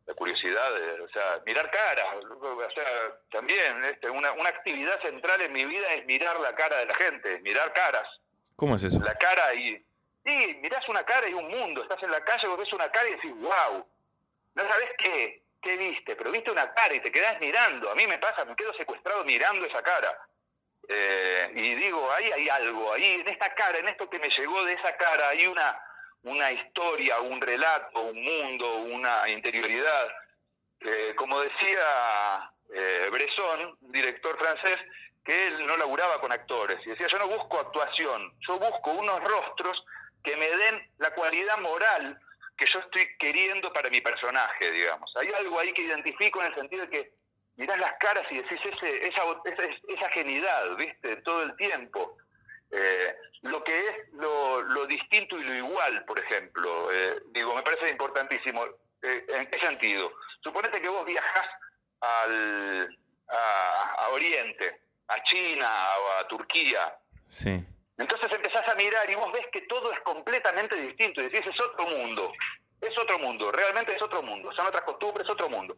La 0.06 0.16
curiosidad, 0.16 0.74
o 1.04 1.10
sea, 1.10 1.42
mirar 1.46 1.70
caras, 1.70 2.08
o 2.24 2.72
sea, 2.74 2.86
también 3.32 3.86
este, 3.86 4.10
una, 4.10 4.32
una 4.32 4.50
actividad 4.50 5.00
central 5.02 5.40
en 5.42 5.54
mi 5.54 5.66
vida 5.66 5.94
es 5.94 6.06
mirar 6.08 6.40
la 6.40 6.56
cara 6.56 6.78
de 6.78 6.88
la 6.88 6.96
gente, 6.96 7.40
mirar 7.42 7.72
caras. 7.74 8.08
¿Cómo 8.56 8.76
es 8.76 8.84
eso? 8.84 9.00
La 9.02 9.16
cara 9.16 9.54
y... 9.54 9.86
Sí, 10.26 10.58
mirás 10.62 10.88
una 10.90 11.04
cara 11.04 11.30
y 11.30 11.34
un 11.34 11.48
mundo, 11.48 11.84
estás 11.84 12.02
en 12.04 12.12
la 12.12 12.24
calle, 12.24 12.48
vos 12.48 12.58
ves 12.58 12.74
una 12.74 12.90
cara 12.92 13.08
y 13.08 13.14
decís, 13.14 13.32
wow, 13.36 13.88
no 14.56 14.68
sabés 14.68 14.90
qué, 14.98 15.44
¿qué 15.62 15.78
viste? 15.78 16.16
Pero 16.16 16.32
viste 16.32 16.52
una 16.52 16.74
cara 16.74 16.94
y 16.94 17.02
te 17.02 17.12
quedás 17.12 17.40
mirando. 17.40 17.92
A 17.92 17.96
mí 17.96 18.08
me 18.08 18.18
pasa, 18.18 18.46
me 18.46 18.56
quedo 18.56 18.74
secuestrado 18.74 19.24
mirando 19.26 19.66
esa 19.66 19.82
cara. 19.84 20.18
Eh, 20.88 21.52
y 21.56 21.76
digo, 21.76 22.12
ahí 22.12 22.32
hay 22.32 22.50
algo, 22.50 22.94
ahí 22.94 23.22
en 23.22 23.28
esta 23.28 23.54
cara, 23.54 23.78
en 23.78 23.88
esto 23.90 24.10
que 24.10 24.20
me 24.20 24.30
llegó 24.30 24.64
de 24.64 24.74
esa 24.74 24.98
cara, 24.98 25.30
hay 25.30 25.46
una, 25.46 25.80
una 26.24 26.52
historia, 26.52 27.20
un 27.20 27.40
relato, 27.40 28.02
un 28.02 28.24
mundo, 28.24 28.78
una 28.78 29.30
interioridad. 29.30 30.10
Eh, 30.82 31.14
como 31.16 31.40
decía 31.42 32.52
eh, 32.74 33.10
Bresson, 33.12 33.78
director 33.82 34.38
francés, 34.38 34.80
que 35.24 35.48
él 35.48 35.66
no 35.68 35.78
laburaba 35.78 36.20
con 36.22 36.32
actores. 36.32 36.80
Y 36.86 36.90
decía, 36.90 37.08
yo 37.08 37.20
no 37.20 37.28
busco 37.28 37.60
actuación, 37.60 38.34
yo 38.48 38.58
busco 38.58 38.92
unos 38.92 39.24
rostros 39.24 39.84
que 40.24 40.36
me 40.38 40.50
den 40.50 40.92
la 40.98 41.14
cualidad 41.14 41.58
moral 41.60 42.20
que 42.60 42.66
yo 42.66 42.80
estoy 42.80 43.08
queriendo 43.18 43.72
para 43.72 43.90
mi 43.90 44.02
personaje, 44.02 44.70
digamos. 44.72 45.12
Hay 45.16 45.30
algo 45.30 45.60
ahí 45.60 45.72
que 45.72 45.84
identifico 45.84 46.42
en 46.42 46.48
el 46.48 46.56
sentido 46.56 46.86
de 46.86 46.90
que 46.90 47.14
mirás 47.56 47.80
las 47.80 47.94
caras 48.00 48.26
y 48.30 48.38
decís 48.38 48.60
ese, 48.64 49.08
esa, 49.08 49.22
esa, 49.46 49.64
esa 49.88 50.10
genidad, 50.10 50.76
¿viste? 50.76 51.16
Todo 51.18 51.44
el 51.44 51.56
tiempo. 51.56 52.18
Eh, 52.72 53.16
lo 53.42 53.64
que 53.64 53.80
es 53.80 53.96
lo, 54.12 54.86
distinto 54.86 55.40
y 55.40 55.44
lo 55.44 55.56
igual, 55.56 56.04
por 56.04 56.20
ejemplo. 56.20 56.92
Eh, 56.92 57.22
digo, 57.32 57.56
me 57.56 57.64
parece 57.64 57.90
importantísimo. 57.90 58.66
Eh, 59.02 59.26
¿En 59.30 59.48
qué 59.48 59.60
sentido? 59.60 60.12
Suponete 60.44 60.82
que 60.82 60.90
vos 60.90 61.06
viajás 61.06 61.48
al, 62.02 62.98
a, 63.30 63.96
a 64.00 64.10
Oriente, 64.10 64.82
a 65.08 65.24
China 65.24 65.70
o 66.02 66.20
a 66.20 66.28
Turquía. 66.28 66.94
Sí 67.26 67.66
entonces 68.00 68.32
empezás 68.32 68.66
a 68.66 68.76
mirar 68.76 69.10
y 69.10 69.16
vos 69.16 69.30
ves 69.34 69.46
que 69.52 69.62
todo 69.64 69.92
es 69.92 70.00
completamente 70.02 70.74
distinto 70.76 71.20
y 71.20 71.26
decís, 71.26 71.46
es 71.54 71.60
otro 71.60 71.86
mundo, 71.86 72.32
es 72.80 72.98
otro 72.98 73.20
mundo, 73.20 73.52
realmente 73.52 73.94
es 73.94 74.02
otro 74.02 74.24
mundo, 74.24 74.54
son 74.54 74.68
otras 74.68 74.84
costumbres, 74.84 75.26
es 75.26 75.32
otro 75.32 75.50
mundo. 75.50 75.78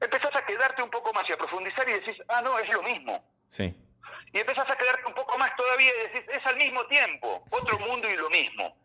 Empezás 0.00 0.34
a 0.36 0.46
quedarte 0.46 0.82
un 0.82 0.90
poco 0.90 1.12
más 1.12 1.28
y 1.28 1.32
a 1.32 1.36
profundizar 1.36 1.88
y 1.88 1.94
decís, 1.94 2.16
ah, 2.28 2.42
no, 2.42 2.60
es 2.60 2.68
lo 2.72 2.80
mismo. 2.84 3.24
Sí. 3.48 3.74
Y 4.32 4.38
empezás 4.38 4.70
a 4.70 4.76
quedarte 4.76 5.02
un 5.06 5.14
poco 5.14 5.36
más 5.36 5.54
todavía 5.56 5.90
y 5.90 6.12
decís, 6.12 6.30
es 6.32 6.46
al 6.46 6.56
mismo 6.56 6.86
tiempo, 6.86 7.44
otro 7.50 7.76
mundo 7.80 8.08
y 8.08 8.16
lo 8.16 8.30
mismo. 8.30 8.76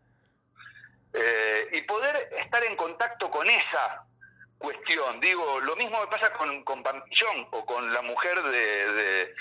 Eh, 1.12 1.68
y 1.74 1.82
poder 1.82 2.28
estar 2.40 2.64
en 2.64 2.74
contacto 2.74 3.30
con 3.30 3.48
esa 3.48 4.04
cuestión. 4.58 5.20
Digo, 5.20 5.60
lo 5.60 5.76
mismo 5.76 6.00
me 6.00 6.08
pasa 6.08 6.32
con, 6.32 6.64
con 6.64 6.82
Pampillón 6.82 7.46
o 7.52 7.64
con 7.64 7.92
la 7.92 8.02
mujer 8.02 8.42
de, 8.42 8.92
de, 8.92 9.34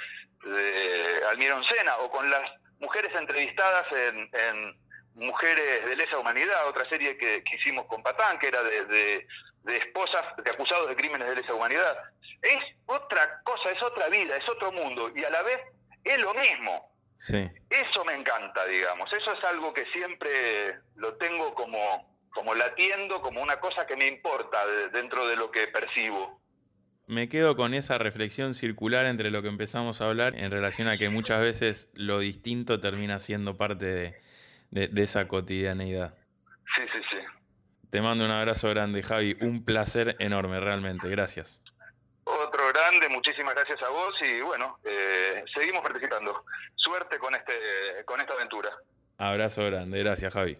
de 0.51 1.25
Almirón 1.31 1.63
Sena 1.63 1.97
o 1.97 2.11
con 2.11 2.29
las 2.29 2.62
mujeres 2.83 3.15
entrevistadas 3.15 3.85
en, 3.91 4.83
Mujeres 5.15 5.85
de 5.85 5.95
Lesa 5.95 6.17
Humanidad, 6.17 6.67
otra 6.67 6.89
serie 6.89 7.15
que, 7.17 7.43
hicimos 7.53 7.85
con 7.85 8.01
Patán, 8.01 8.39
que 8.39 8.47
era 8.47 8.63
de, 8.63 9.27
esposas 9.67 10.23
de 10.43 10.49
acusados 10.49 10.89
de 10.89 10.95
crímenes 10.95 11.29
de 11.29 11.35
lesa 11.35 11.53
humanidad. 11.53 11.95
Es 12.41 12.63
otra 12.87 13.39
cosa, 13.43 13.69
es 13.69 13.81
otra 13.83 14.09
vida, 14.09 14.35
es 14.35 14.49
otro 14.49 14.71
mundo, 14.71 15.11
y 15.15 15.23
a 15.23 15.29
la 15.29 15.43
vez 15.43 15.59
es 16.03 16.17
lo 16.17 16.33
mismo. 16.33 16.91
Sí. 17.19 17.47
Eso 17.69 18.03
me 18.05 18.15
encanta, 18.15 18.65
digamos. 18.65 19.13
Eso 19.13 19.33
es 19.33 19.43
algo 19.43 19.71
que 19.71 19.85
siempre 19.93 20.79
lo 20.95 21.13
tengo 21.17 21.53
como, 21.53 22.17
como 22.33 22.55
latiendo, 22.55 23.21
como 23.21 23.39
una 23.39 23.59
cosa 23.59 23.85
que 23.85 23.95
me 23.95 24.07
importa 24.07 24.65
dentro 24.91 25.27
de 25.27 25.35
lo 25.35 25.51
que 25.51 25.67
percibo. 25.67 26.41
Me 27.07 27.27
quedo 27.27 27.55
con 27.55 27.73
esa 27.73 27.97
reflexión 27.97 28.53
circular 28.53 29.05
entre 29.05 29.29
lo 29.29 29.41
que 29.41 29.49
empezamos 29.49 29.99
a 29.99 30.05
hablar 30.05 30.37
en 30.37 30.51
relación 30.51 30.87
a 30.87 30.97
que 30.97 31.09
muchas 31.09 31.41
veces 31.41 31.89
lo 31.93 32.19
distinto 32.19 32.79
termina 32.79 33.19
siendo 33.19 33.57
parte 33.57 34.21
de, 34.71 35.03
esa 35.03 35.27
cotidianeidad. 35.27 36.15
Sí, 36.75 36.81
sí, 36.93 36.99
sí. 37.11 37.17
Te 37.89 38.01
mando 38.01 38.23
un 38.23 38.31
abrazo 38.31 38.69
grande, 38.69 39.03
Javi. 39.03 39.35
Un 39.41 39.65
placer 39.65 40.15
enorme, 40.19 40.59
realmente. 40.59 41.09
Gracias. 41.09 41.61
Otro 42.23 42.67
grande, 42.69 43.09
muchísimas 43.09 43.53
gracias 43.53 43.81
a 43.83 43.89
vos 43.89 44.15
y 44.21 44.39
bueno, 44.41 44.79
eh, 44.85 45.43
seguimos 45.53 45.81
participando. 45.81 46.45
Suerte 46.75 47.19
con, 47.19 47.35
este, 47.35 47.53
con 48.05 48.21
esta 48.21 48.33
aventura. 48.33 48.69
Abrazo 49.17 49.65
grande, 49.65 49.99
gracias 49.99 50.33
Javi. 50.33 50.57